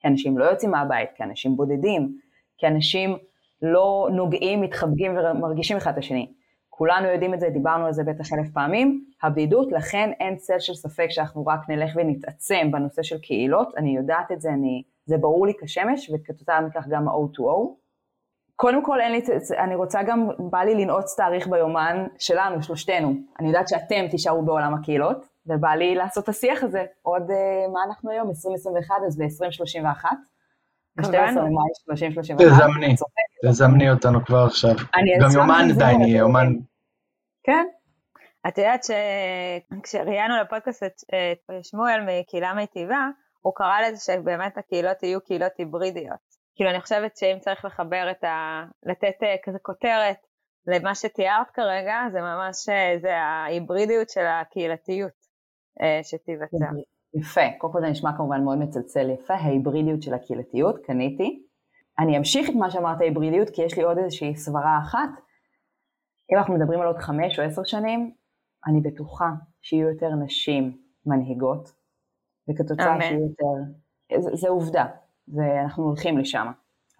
כי 0.00 0.08
אנשים 0.08 0.38
לא 0.38 0.44
יוצאים 0.44 0.70
מהבית, 0.70 1.10
כי 1.14 1.22
אנשים 1.22 1.56
בודדים, 1.56 2.18
כי 2.58 2.66
אנשים 2.66 3.16
לא 3.62 4.08
נוגעים, 4.12 4.60
מתחבקים 4.60 5.16
ומרגישים 5.16 5.76
אחד 5.76 5.92
את 5.92 5.98
השני. 5.98 6.32
כולנו 6.76 7.08
יודעים 7.08 7.34
את 7.34 7.40
זה, 7.40 7.50
דיברנו 7.50 7.86
על 7.86 7.92
זה 7.92 8.04
בטח 8.04 8.32
אלף 8.32 8.50
פעמים, 8.50 9.04
הבדידות, 9.22 9.72
לכן 9.72 10.10
אין 10.20 10.36
צל 10.36 10.58
של 10.58 10.74
ספק 10.74 11.06
שאנחנו 11.10 11.46
רק 11.46 11.60
נלך 11.68 11.92
ונתעצם 11.96 12.68
בנושא 12.72 13.02
של 13.02 13.18
קהילות, 13.18 13.74
אני 13.76 13.96
יודעת 13.96 14.32
את 14.32 14.40
זה, 14.40 14.48
אני, 14.48 14.82
זה 15.06 15.18
ברור 15.18 15.46
לי 15.46 15.52
כשמש, 15.60 16.10
וכתוצאה 16.14 16.60
מכך 16.60 16.84
גם 16.88 17.08
ה-O2O. 17.08 17.68
קודם 18.56 18.84
כל, 18.84 18.98
לי, 19.10 19.22
אני 19.58 19.74
רוצה 19.74 20.02
גם, 20.02 20.28
בא 20.38 20.58
לי 20.58 20.74
לנעוץ 20.74 21.16
תאריך 21.16 21.46
ביומן 21.48 22.06
שלנו, 22.18 22.62
שלושתנו. 22.62 23.14
אני 23.40 23.48
יודעת 23.48 23.68
שאתם 23.68 24.08
תישארו 24.10 24.42
בעולם 24.42 24.74
הקהילות, 24.74 25.28
ובא 25.46 25.70
לי 25.70 25.94
לעשות 25.94 26.24
את 26.24 26.28
השיח 26.28 26.62
הזה. 26.62 26.84
עוד, 27.02 27.30
אה, 27.30 27.68
מה 27.72 27.80
אנחנו 27.88 28.10
היום? 28.10 28.28
2021, 28.28 28.94
אז 29.06 29.18
ב-2031. 29.18 30.08
קבענו. 31.02 31.40
תזמני, 32.50 32.94
תזמני 33.48 33.90
אותנו 33.90 34.24
כבר 34.24 34.44
עכשיו. 34.46 34.74
גם 35.20 35.30
יומן 35.34 35.68
די 35.78 35.98
נהיה, 35.98 36.18
יומן. 36.18 36.52
כן. 37.42 37.66
את 38.48 38.58
יודעת 38.58 38.80
שכשראיינו 38.84 40.34
לפודקאסט 40.42 40.82
את 40.82 41.50
שמואל 41.62 42.00
מקהילה 42.06 42.54
מיטיבה, 42.54 43.08
הוא 43.40 43.52
קרא 43.56 43.80
לזה 43.80 44.00
שבאמת 44.00 44.58
הקהילות 44.58 45.02
יהיו 45.02 45.20
קהילות 45.20 45.52
היברידיות. 45.58 46.34
כאילו 46.54 46.70
אני 46.70 46.80
חושבת 46.80 47.16
שאם 47.16 47.38
צריך 47.40 47.64
לחבר 47.64 48.10
את 48.10 48.24
ה... 48.24 48.64
לתת 48.86 49.22
אה, 49.22 49.36
כזה 49.44 49.58
כותרת 49.62 50.16
למה 50.66 50.94
שתיארת 50.94 51.50
כרגע, 51.50 51.96
זה 52.12 52.20
ממש, 52.20 52.68
אה, 52.68 52.98
זה 53.00 53.16
ההיברידיות 53.16 54.10
של 54.10 54.26
הקהילתיות 54.26 55.12
אה, 55.82 56.00
שתיווצר. 56.02 56.66
יפה, 57.14 57.40
קודם 57.58 57.72
כל 57.72 57.80
זה 57.80 57.86
נשמע 57.86 58.10
כמובן 58.16 58.44
מאוד 58.44 58.58
מצלצל 58.58 59.10
יפה, 59.10 59.34
ההיברידיות 59.34 60.02
של 60.02 60.14
הקהילתיות, 60.14 60.78
קניתי. 60.86 61.42
אני 61.98 62.18
אמשיך 62.18 62.50
את 62.50 62.54
מה 62.54 62.70
שאמרת 62.70 63.00
היברידיות, 63.00 63.50
כי 63.50 63.62
יש 63.62 63.78
לי 63.78 63.82
עוד 63.82 63.98
איזושהי 63.98 64.36
סברה 64.36 64.78
אחת. 64.82 65.08
אם 66.32 66.38
אנחנו 66.38 66.54
מדברים 66.54 66.80
על 66.80 66.86
עוד 66.86 66.98
חמש 66.98 67.38
או 67.38 67.44
עשר 67.44 67.64
שנים, 67.64 68.14
אני 68.66 68.80
בטוחה 68.80 69.30
שיהיו 69.62 69.88
יותר 69.88 70.08
נשים 70.24 70.78
מנהיגות, 71.06 71.72
וכתוצאה 72.50 73.00
שיהיו 73.00 73.20
יותר, 73.20 73.72
זה, 74.20 74.30
זה 74.36 74.48
עובדה, 74.48 74.86
ואנחנו 75.28 75.84
הולכים 75.84 76.18
לשם. 76.18 76.46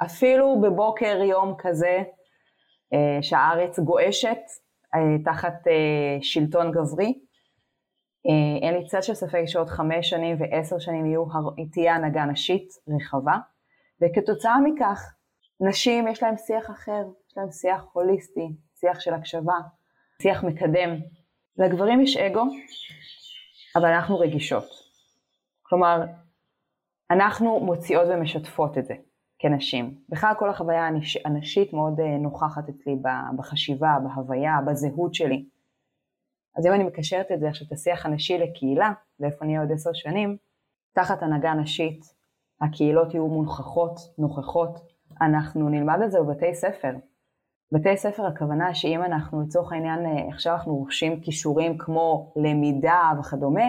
אפילו 0.02 0.60
בבוקר 0.60 1.22
יום 1.22 1.54
כזה, 1.58 2.02
אה, 2.92 3.22
שהארץ 3.22 3.78
גועשת 3.78 4.38
אה, 4.94 5.00
תחת 5.24 5.68
אה, 5.68 6.18
שלטון 6.22 6.72
גברי, 6.72 7.18
אין 8.62 8.74
לי 8.74 8.86
צל 8.86 9.02
של 9.02 9.14
ספק 9.14 9.42
שעוד 9.46 9.68
חמש 9.68 10.10
שנים 10.10 10.36
ועשר 10.40 10.78
שנים 10.78 11.06
יהיו, 11.06 11.24
תהיה 11.72 11.94
הנהגה 11.94 12.24
נשית 12.24 12.68
רחבה, 12.88 13.38
וכתוצאה 14.04 14.60
מכך, 14.60 15.14
נשים 15.60 16.08
יש 16.08 16.22
להם 16.22 16.36
שיח 16.36 16.70
אחר, 16.70 17.02
יש 17.28 17.36
להם 17.36 17.50
שיח 17.50 17.84
הוליסטי, 17.92 18.48
שיח 18.74 19.00
של 19.00 19.14
הקשבה, 19.14 19.56
שיח 20.22 20.44
מקדם. 20.44 20.90
לגברים 21.56 22.00
יש 22.00 22.16
אגו, 22.16 22.42
אבל 23.76 23.88
אנחנו 23.88 24.18
רגישות. 24.18 24.64
כלומר, 25.62 26.00
אנחנו 27.10 27.60
מוציאות 27.60 28.08
ומשתפות 28.08 28.78
את 28.78 28.84
זה 28.84 28.94
כנשים. 29.38 29.98
בכלל 30.08 30.32
כל 30.38 30.50
החוויה 30.50 30.88
הנשית 31.24 31.72
מאוד 31.72 32.00
אה, 32.00 32.18
נוכחת 32.18 32.68
אצלי 32.68 32.96
בחשיבה, 33.36 33.96
בהוויה, 34.04 34.52
בזהות 34.66 35.14
שלי. 35.14 35.44
אז 36.56 36.66
אם 36.66 36.72
אני 36.72 36.84
מקשרת 36.84 37.26
את 37.32 37.40
זה 37.40 37.48
עכשיו, 37.48 37.66
את 37.66 37.72
השיח 37.72 38.06
הנשי 38.06 38.38
לקהילה, 38.38 38.92
ואיפה 39.20 39.44
נהיה 39.44 39.60
עוד 39.60 39.72
עשר 39.72 39.90
שנים, 39.92 40.36
תחת 40.94 41.22
הנהגה 41.22 41.54
נשית, 41.54 42.13
הקהילות 42.60 43.14
יהיו 43.14 43.26
מונכחות, 43.26 43.98
נוכחות, 44.18 44.80
אנחנו 45.20 45.68
נלמד 45.68 45.98
על 46.02 46.10
זה 46.10 46.20
בבתי 46.20 46.54
ספר. 46.54 46.92
בתי 47.72 47.96
ספר 47.96 48.26
הכוונה 48.26 48.74
שאם 48.74 49.02
אנחנו 49.04 49.42
לצורך 49.42 49.72
העניין 49.72 50.06
אה, 50.06 50.28
עכשיו 50.28 50.54
אנחנו 50.54 50.74
רוכשים 50.74 51.20
כישורים 51.20 51.78
כמו 51.78 52.32
למידה 52.36 53.12
וכדומה, 53.20 53.64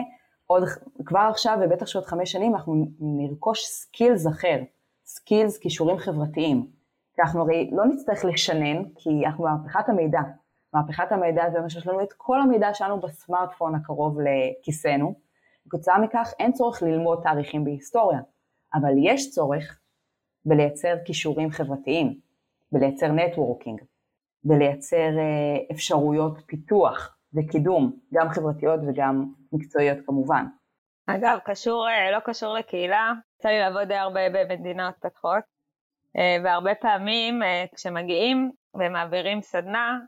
עוד 0.47 0.63
כבר 1.05 1.27
עכשיו 1.31 1.57
ובטח 1.61 1.85
שעוד 1.85 2.05
חמש 2.05 2.31
שנים 2.31 2.55
אנחנו 2.55 2.85
נרכוש 2.99 3.65
skills 3.65 4.27
אחר, 4.27 4.61
skills 5.05 5.57
כישורים 5.57 5.97
חברתיים. 5.97 6.67
כי 7.15 7.21
אנחנו 7.21 7.41
הרי 7.41 7.69
לא 7.73 7.85
נצטרך 7.85 8.25
לשנן, 8.25 8.83
כי 8.95 9.25
אנחנו 9.25 9.43
במהפכת 9.43 9.89
המידע. 9.89 10.19
מהפכת 10.73 11.11
המידע 11.11 11.49
זה 11.51 11.57
אומר 11.57 11.67
שיש 11.67 11.87
לנו 11.87 12.03
את 12.03 12.13
כל 12.17 12.41
המידע 12.41 12.73
שלנו 12.73 12.99
בסמארטפון 12.99 13.75
הקרוב 13.75 14.17
לכיסנו. 14.19 15.15
כתוצאה 15.69 15.99
מכך 15.99 16.33
אין 16.39 16.51
צורך 16.51 16.83
ללמוד 16.83 17.19
תאריכים 17.23 17.63
בהיסטוריה, 17.63 18.19
אבל 18.75 18.91
יש 19.03 19.31
צורך 19.31 19.79
בלייצר 20.45 20.95
כישורים 21.05 21.51
חברתיים, 21.51 22.19
בלייצר 22.71 23.07
נטוורקינג, 23.07 23.81
בלייצר 24.43 25.17
אה, 25.17 25.57
אפשרויות 25.71 26.37
פיתוח 26.45 27.17
וקידום, 27.33 27.99
גם 28.13 28.29
חברתיות 28.29 28.79
וגם 28.87 29.25
מקצועיות 29.51 29.97
כמובן. 30.05 30.45
אגב, 31.07 31.37
קשור, 31.45 31.87
אה, 31.87 32.11
לא 32.11 32.19
קשור 32.19 32.53
לקהילה, 32.53 33.11
יצא 33.39 33.49
לי 33.49 33.59
לעבוד 33.59 33.87
די 33.87 33.95
הרבה 33.95 34.19
במדינות 34.29 34.95
פתחות, 35.01 35.43
אה, 36.17 36.37
והרבה 36.43 36.75
פעמים 36.75 37.41
כשמגיעים 37.75 38.51
ומעבירים 38.73 39.41
סדנה, 39.41 39.99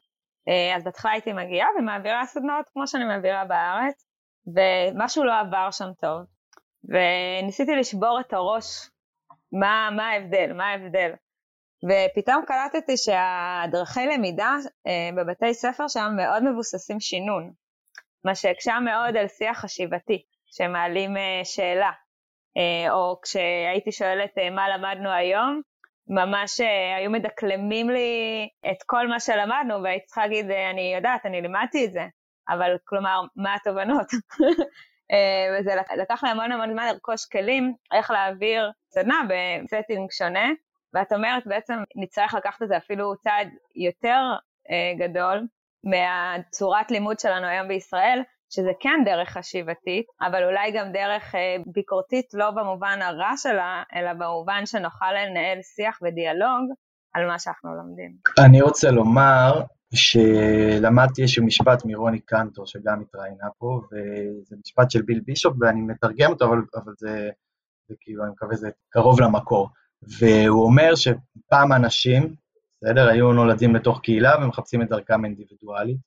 אז 0.75 0.83
בהתחלה 0.83 1.11
הייתי 1.11 1.33
מגיעה 1.33 1.67
ומעבירה 1.79 2.25
סדנאות 2.25 2.65
כמו 2.73 2.87
שאני 2.87 3.05
מעבירה 3.05 3.45
בארץ, 3.45 4.05
ומשהו 4.47 5.23
לא 5.23 5.39
עבר 5.39 5.71
שם 5.71 5.89
טוב, 6.01 6.21
וניסיתי 6.83 7.75
לשבור 7.75 8.19
את 8.19 8.33
הראש 8.33 8.89
מה, 9.51 9.89
מה 9.95 10.09
ההבדל, 10.09 10.53
מה 10.53 10.67
ההבדל. 10.67 11.11
ופתאום 11.83 12.43
קלטתי 12.45 12.97
שהדרכי 12.97 14.05
למידה 14.05 14.55
אה, 14.87 15.09
בבתי 15.17 15.53
ספר 15.53 15.87
שם 15.87 16.11
מאוד 16.15 16.43
מבוססים 16.43 16.99
שינון, 16.99 17.51
מה 18.23 18.35
שהקשה 18.35 18.79
מאוד 18.79 19.17
על 19.17 19.27
שיח 19.27 19.59
חשיבתי, 19.59 20.23
שמעלים 20.45 21.17
אה, 21.17 21.41
שאלה, 21.43 21.91
אה, 22.57 22.91
או 22.93 23.19
כשהייתי 23.21 23.91
שואלת 23.91 24.31
מה 24.51 24.69
למדנו 24.69 25.09
היום, 25.11 25.61
ממש 26.07 26.59
היו 26.97 27.11
מדקלמים 27.11 27.89
לי 27.89 28.49
את 28.71 28.83
כל 28.85 29.07
מה 29.07 29.19
שלמדנו, 29.19 29.83
והייתי 29.83 30.05
צריכה 30.05 30.21
להגיד, 30.21 30.45
אני 30.51 30.93
יודעת, 30.95 31.25
אני 31.25 31.41
לימדתי 31.41 31.85
את 31.85 31.91
זה, 31.91 32.05
אבל 32.49 32.77
כלומר, 32.85 33.21
מה 33.35 33.55
התובנות? 33.55 34.07
אה, 35.11 35.59
וזה 35.59 35.71
לקח 35.97 36.23
לי 36.23 36.29
המון 36.29 36.51
המון 36.51 36.71
זמן 36.71 36.87
לרכוש 36.87 37.25
כלים, 37.25 37.73
איך 37.93 38.11
להעביר 38.11 38.71
סדנה 38.89 39.21
ב 39.63 39.69
setting 39.69 40.11
שונה, 40.11 40.49
ואת 40.93 41.13
אומרת 41.13 41.47
בעצם 41.47 41.73
נצטרך 41.95 42.33
לקחת 42.33 42.63
את 42.63 42.67
זה 42.67 42.77
אפילו 42.77 43.15
צעד 43.15 43.47
יותר 43.75 44.21
אה, 44.69 45.07
גדול 45.07 45.47
מהצורת 45.83 46.91
לימוד 46.91 47.19
שלנו 47.19 47.47
היום 47.47 47.67
בישראל, 47.67 48.21
שזה 48.49 48.71
כן 48.79 48.99
דרך 49.05 49.29
חשיבתית, 49.29 50.05
אבל 50.21 50.43
אולי 50.43 50.71
גם 50.71 50.91
דרך 50.91 51.35
אה, 51.35 51.55
ביקורתית 51.65 52.25
לא 52.33 52.51
במובן 52.51 52.99
הרע 53.01 53.31
שלה, 53.37 53.83
אלא 53.95 54.13
במובן 54.13 54.65
שנוכל 54.65 55.11
לנהל 55.11 55.61
שיח 55.61 55.99
ודיאלוג 56.01 56.71
על 57.13 57.27
מה 57.27 57.39
שאנחנו 57.39 57.75
לומדים. 57.75 58.11
אני 58.45 58.61
רוצה 58.61 58.91
לומר 58.91 59.61
שלמדתי 59.93 61.21
איזשהו 61.21 61.45
משפט 61.45 61.85
מרוני 61.85 62.19
קנטור, 62.19 62.65
שגם 62.65 63.01
התראיינה 63.01 63.47
פה, 63.57 63.81
וזה 63.91 64.55
משפט 64.65 64.91
של 64.91 65.01
ביל 65.01 65.19
בישופ, 65.25 65.53
ואני 65.59 65.81
מתרגם 65.81 66.31
אותו, 66.31 66.45
אבל, 66.45 66.57
אבל 66.75 66.93
זה, 66.97 67.29
זה 67.89 67.95
כאילו, 67.99 68.23
אני 68.23 68.31
מקווה 68.31 68.55
שזה 68.55 68.69
קרוב 68.89 69.21
למקור. 69.21 69.69
והוא 70.19 70.65
אומר 70.65 70.95
שפעם 70.95 71.73
אנשים, 71.73 72.35
בסדר, 72.71 73.09
היו 73.09 73.33
נולדים 73.33 73.75
לתוך 73.75 73.99
קהילה 74.01 74.35
ומחפשים 74.41 74.81
את 74.81 74.89
דרכם 74.89 75.25
אינדיבידואלית, 75.25 75.97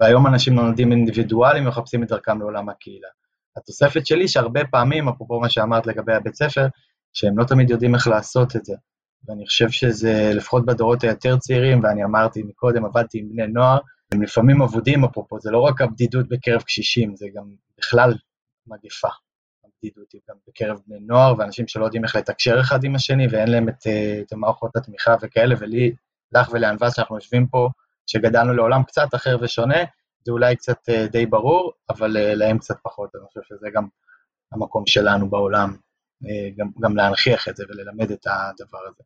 והיום 0.00 0.26
אנשים 0.26 0.54
נולדים 0.54 0.92
אינדיבידואלים 0.92 1.64
ומחפשים 1.64 2.02
את 2.02 2.08
דרכם 2.08 2.38
לעולם 2.38 2.68
הקהילה. 2.68 3.08
התוספת 3.56 4.06
שלי 4.06 4.28
שהרבה 4.28 4.60
פעמים, 4.70 5.08
אפרופו 5.08 5.40
מה 5.40 5.48
שאמרת 5.48 5.86
לגבי 5.86 6.14
הבית 6.14 6.34
ספר, 6.34 6.66
שהם 7.12 7.38
לא 7.38 7.44
תמיד 7.44 7.70
יודעים 7.70 7.94
איך 7.94 8.08
לעשות 8.08 8.56
את 8.56 8.64
זה. 8.64 8.74
ואני 9.24 9.46
חושב 9.46 9.70
שזה, 9.70 10.30
לפחות 10.34 10.66
בדורות 10.66 11.04
היותר 11.04 11.36
צעירים, 11.36 11.84
ואני 11.84 12.04
אמרתי 12.04 12.42
מקודם, 12.42 12.84
עבדתי 12.84 13.18
עם 13.18 13.28
בני 13.28 13.46
נוער, 13.46 13.78
הם 14.12 14.22
לפעמים 14.22 14.62
אבודים, 14.62 15.04
אפרופו, 15.04 15.40
זה 15.40 15.50
לא 15.50 15.60
רק 15.60 15.80
הבדידות 15.80 16.28
בקרב 16.28 16.62
קשישים, 16.62 17.16
זה 17.16 17.26
גם 17.34 17.44
בכלל 17.78 18.14
מגפה. 18.66 19.08
הבדידות 19.64 20.12
היא 20.12 20.20
גם 20.30 20.36
בקרב 20.48 20.78
בני 20.86 20.98
נוער, 21.00 21.34
ואנשים 21.38 21.68
שלא 21.68 21.84
יודעים 21.84 22.04
איך 22.04 22.16
לתקשר 22.16 22.60
אחד 22.60 22.84
עם 22.84 22.94
השני, 22.94 23.26
ואין 23.30 23.50
להם 23.50 23.68
את, 23.68 23.86
את 24.22 24.32
מערכות 24.32 24.76
התמיכה 24.76 25.14
וכאלה, 25.22 25.54
ולי, 25.58 25.92
לך 26.32 26.48
ולענווה, 26.52 26.90
שאנחנו 26.90 27.16
יושבים 27.16 27.46
פה, 27.46 27.68
שגדלנו 28.06 28.52
לעולם 28.52 28.82
קצת 28.82 29.14
אחר 29.14 29.36
ושונה, 29.40 29.78
זה 30.24 30.32
אולי 30.32 30.56
קצת 30.56 30.88
אה, 30.88 31.06
די 31.06 31.26
ברור, 31.26 31.72
אבל 31.90 32.16
אה, 32.16 32.34
להם 32.34 32.58
קצת 32.58 32.76
פחות, 32.82 33.10
אני 33.14 33.24
חושב 33.26 33.40
שזה 33.44 33.66
גם 33.74 33.88
המקום 34.52 34.86
שלנו 34.86 35.30
בעולם, 35.30 35.70
אה, 35.70 35.76
גם, 36.56 36.66
גם 36.82 36.96
להנכיח 36.96 37.48
את 37.48 37.56
זה 37.56 37.64
וללמד 37.68 38.10
את 38.10 38.26
הדבר 38.26 38.78
הזה. 38.88 39.02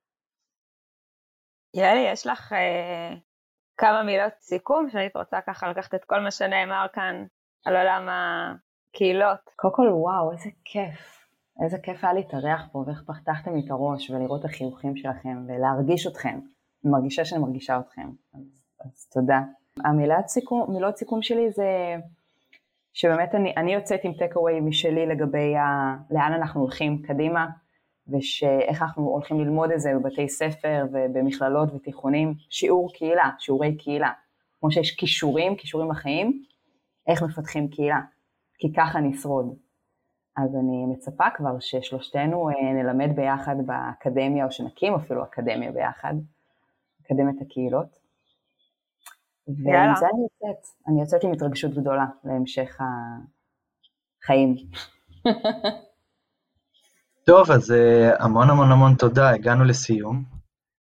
יאלי, 1.74 2.00
יש 2.12 2.26
לך 2.26 2.52
אה, 2.52 3.14
כמה 3.76 4.02
מילות 4.02 4.32
סיכום 4.40 4.90
שהיית 4.90 5.16
רוצה 5.16 5.36
ככה 5.46 5.70
לקחת 5.70 5.94
את 5.94 6.04
כל 6.04 6.20
מה 6.20 6.30
שנאמר 6.30 6.86
כאן 6.92 7.24
על 7.64 7.76
עולם 7.76 8.08
הקהילות? 8.08 9.40
קודם 9.56 9.74
כל, 9.74 9.88
וואו, 9.92 10.32
איזה 10.32 10.50
כיף. 10.64 11.26
איזה 11.64 11.78
כיף 11.82 12.04
היה 12.04 12.12
להתארח 12.12 12.68
פה, 12.72 12.84
ואיך 12.86 13.02
פתחתם 13.06 13.54
לי 13.54 13.60
את 13.66 13.70
הראש, 13.70 14.10
ולראות 14.10 14.40
את 14.40 14.44
החיוכים 14.44 14.96
שלכם, 14.96 15.44
ולהרגיש 15.48 16.06
אתכם. 16.06 16.40
אני 16.84 16.92
מרגישה 16.92 17.24
שאני 17.24 17.40
מרגישה 17.40 17.80
אתכם, 17.80 18.08
אז, 18.34 18.40
אז 18.80 19.08
תודה. 19.12 19.40
המילת 19.84 20.28
סיכום, 20.28 20.72
מילות 20.72 20.96
סיכום 20.96 21.22
שלי 21.22 21.50
זה 21.50 21.96
שבאמת 22.93 23.34
אני, 23.34 23.53
אני 23.57 23.74
יוצאת 23.74 24.01
עם 24.05 24.12
טק 24.12 24.36
אווי 24.36 24.61
משלי 24.61 25.07
לגבי 25.07 25.57
ה, 25.57 25.97
לאן 26.11 26.32
אנחנו 26.32 26.61
הולכים 26.61 27.03
קדימה, 27.03 27.47
ושאיך 28.09 28.82
אנחנו 28.82 29.03
הולכים 29.05 29.40
ללמוד 29.40 29.70
את 29.70 29.80
זה 29.80 29.93
בבתי 29.95 30.28
ספר 30.28 30.84
ובמכללות 30.93 31.74
ותיכונים, 31.74 32.34
שיעור 32.51 32.93
קהילה, 32.93 33.30
שיעורי 33.38 33.76
קהילה. 33.76 34.11
כמו 34.61 34.70
שיש 34.70 34.97
כישורים, 34.97 35.57
כישורים 35.57 35.88
בחיים, 35.88 36.43
איך 37.07 37.22
מפתחים 37.22 37.68
קהילה, 37.68 38.01
כי 38.59 38.72
ככה 38.72 39.01
נשרוד. 39.01 39.55
אז 40.36 40.57
אני 40.57 40.86
מצפה 40.86 41.24
כבר 41.34 41.59
ששלושתנו 41.61 42.49
אה, 42.49 42.72
נלמד 42.72 43.16
ביחד 43.16 43.57
באקדמיה, 43.66 44.45
או 44.45 44.53
שנקים 44.53 44.95
אפילו 44.95 45.24
אקדמיה 45.24 45.72
ביחד, 45.72 46.14
אקדמיית 47.03 47.43
הקהילות. 47.43 48.01
ועם 49.49 49.97
זה 49.97 50.07
אני 50.14 50.22
יוצאת, 50.22 50.66
אני 50.88 51.01
יוצאת 51.01 51.24
עם 51.24 51.32
התרגשות 51.32 51.74
גדולה 51.74 52.07
להמשך 52.24 52.78
החיים. 54.22 54.57
טוב, 57.26 57.51
אז 57.51 57.70
uh, 57.70 58.22
המון 58.22 58.51
המון 58.51 58.72
המון 58.72 58.95
תודה, 58.95 59.30
הגענו 59.30 59.64
לסיום. 59.64 60.24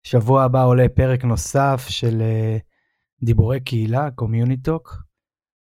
שבוע 0.04 0.44
הבא 0.44 0.66
עולה 0.66 0.86
פרק 0.96 1.24
נוסף 1.24 1.86
של 1.90 2.22
uh, 2.22 3.26
דיבורי 3.26 3.60
קהילה, 3.60 4.12
קומיוניטוק. 4.12 5.06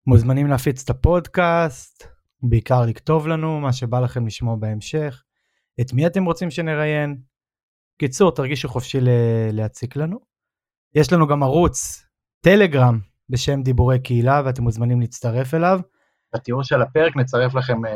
מוזמנים 0.07 0.47
להפיץ 0.47 0.83
את 0.83 0.89
הפודקאסט, 0.89 2.07
בעיקר 2.41 2.85
לכתוב 2.85 3.27
לנו 3.27 3.59
מה 3.59 3.73
שבא 3.73 3.99
לכם 3.99 4.27
לשמוע 4.27 4.55
בהמשך, 4.55 5.23
את 5.81 5.93
מי 5.93 6.07
אתם 6.07 6.25
רוצים 6.25 6.51
שנראיין. 6.51 7.21
קיצור, 7.99 8.31
תרגישו 8.31 8.69
חופשי 8.69 8.97
להציק 9.51 9.95
לנו. 9.95 10.19
יש 10.95 11.13
לנו 11.13 11.27
גם 11.27 11.43
ערוץ 11.43 12.05
טלגרם 12.43 12.99
בשם 13.29 13.61
דיבורי 13.61 13.99
קהילה 13.99 14.41
ואתם 14.45 14.63
מוזמנים 14.63 15.01
להצטרף 15.01 15.53
אליו. 15.53 15.79
בתיאור 16.35 16.63
של 16.63 16.81
הפרק 16.81 17.15
נצרף 17.15 17.55
לכם 17.55 17.85
uh, 17.85 17.89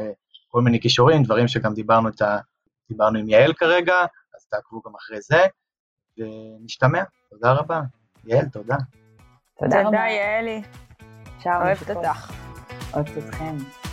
כל 0.47 0.61
מיני 0.61 0.79
כישורים, 0.81 1.23
דברים 1.23 1.47
שגם 1.47 1.73
דיברנו 1.73 2.09
ה... 2.21 2.37
דיברנו 2.89 3.19
עם 3.19 3.29
יעל 3.29 3.53
כרגע, 3.53 3.95
אז 4.35 4.45
תעקבו 4.49 4.81
גם 4.85 4.91
אחרי 4.95 5.21
זה, 5.21 5.45
ונשתמע. 6.17 7.03
תודה 7.29 7.51
רבה. 7.51 7.81
יעל, 8.25 8.45
תודה. 8.45 8.75
תודה 9.59 9.79
רבה. 9.79 9.85
תודה, 9.85 9.97
יעלי. 9.99 10.61
אוהבת 11.45 11.89
אותך. 11.89 12.31
אוהבת 12.93 13.17
אתכם. 13.17 13.86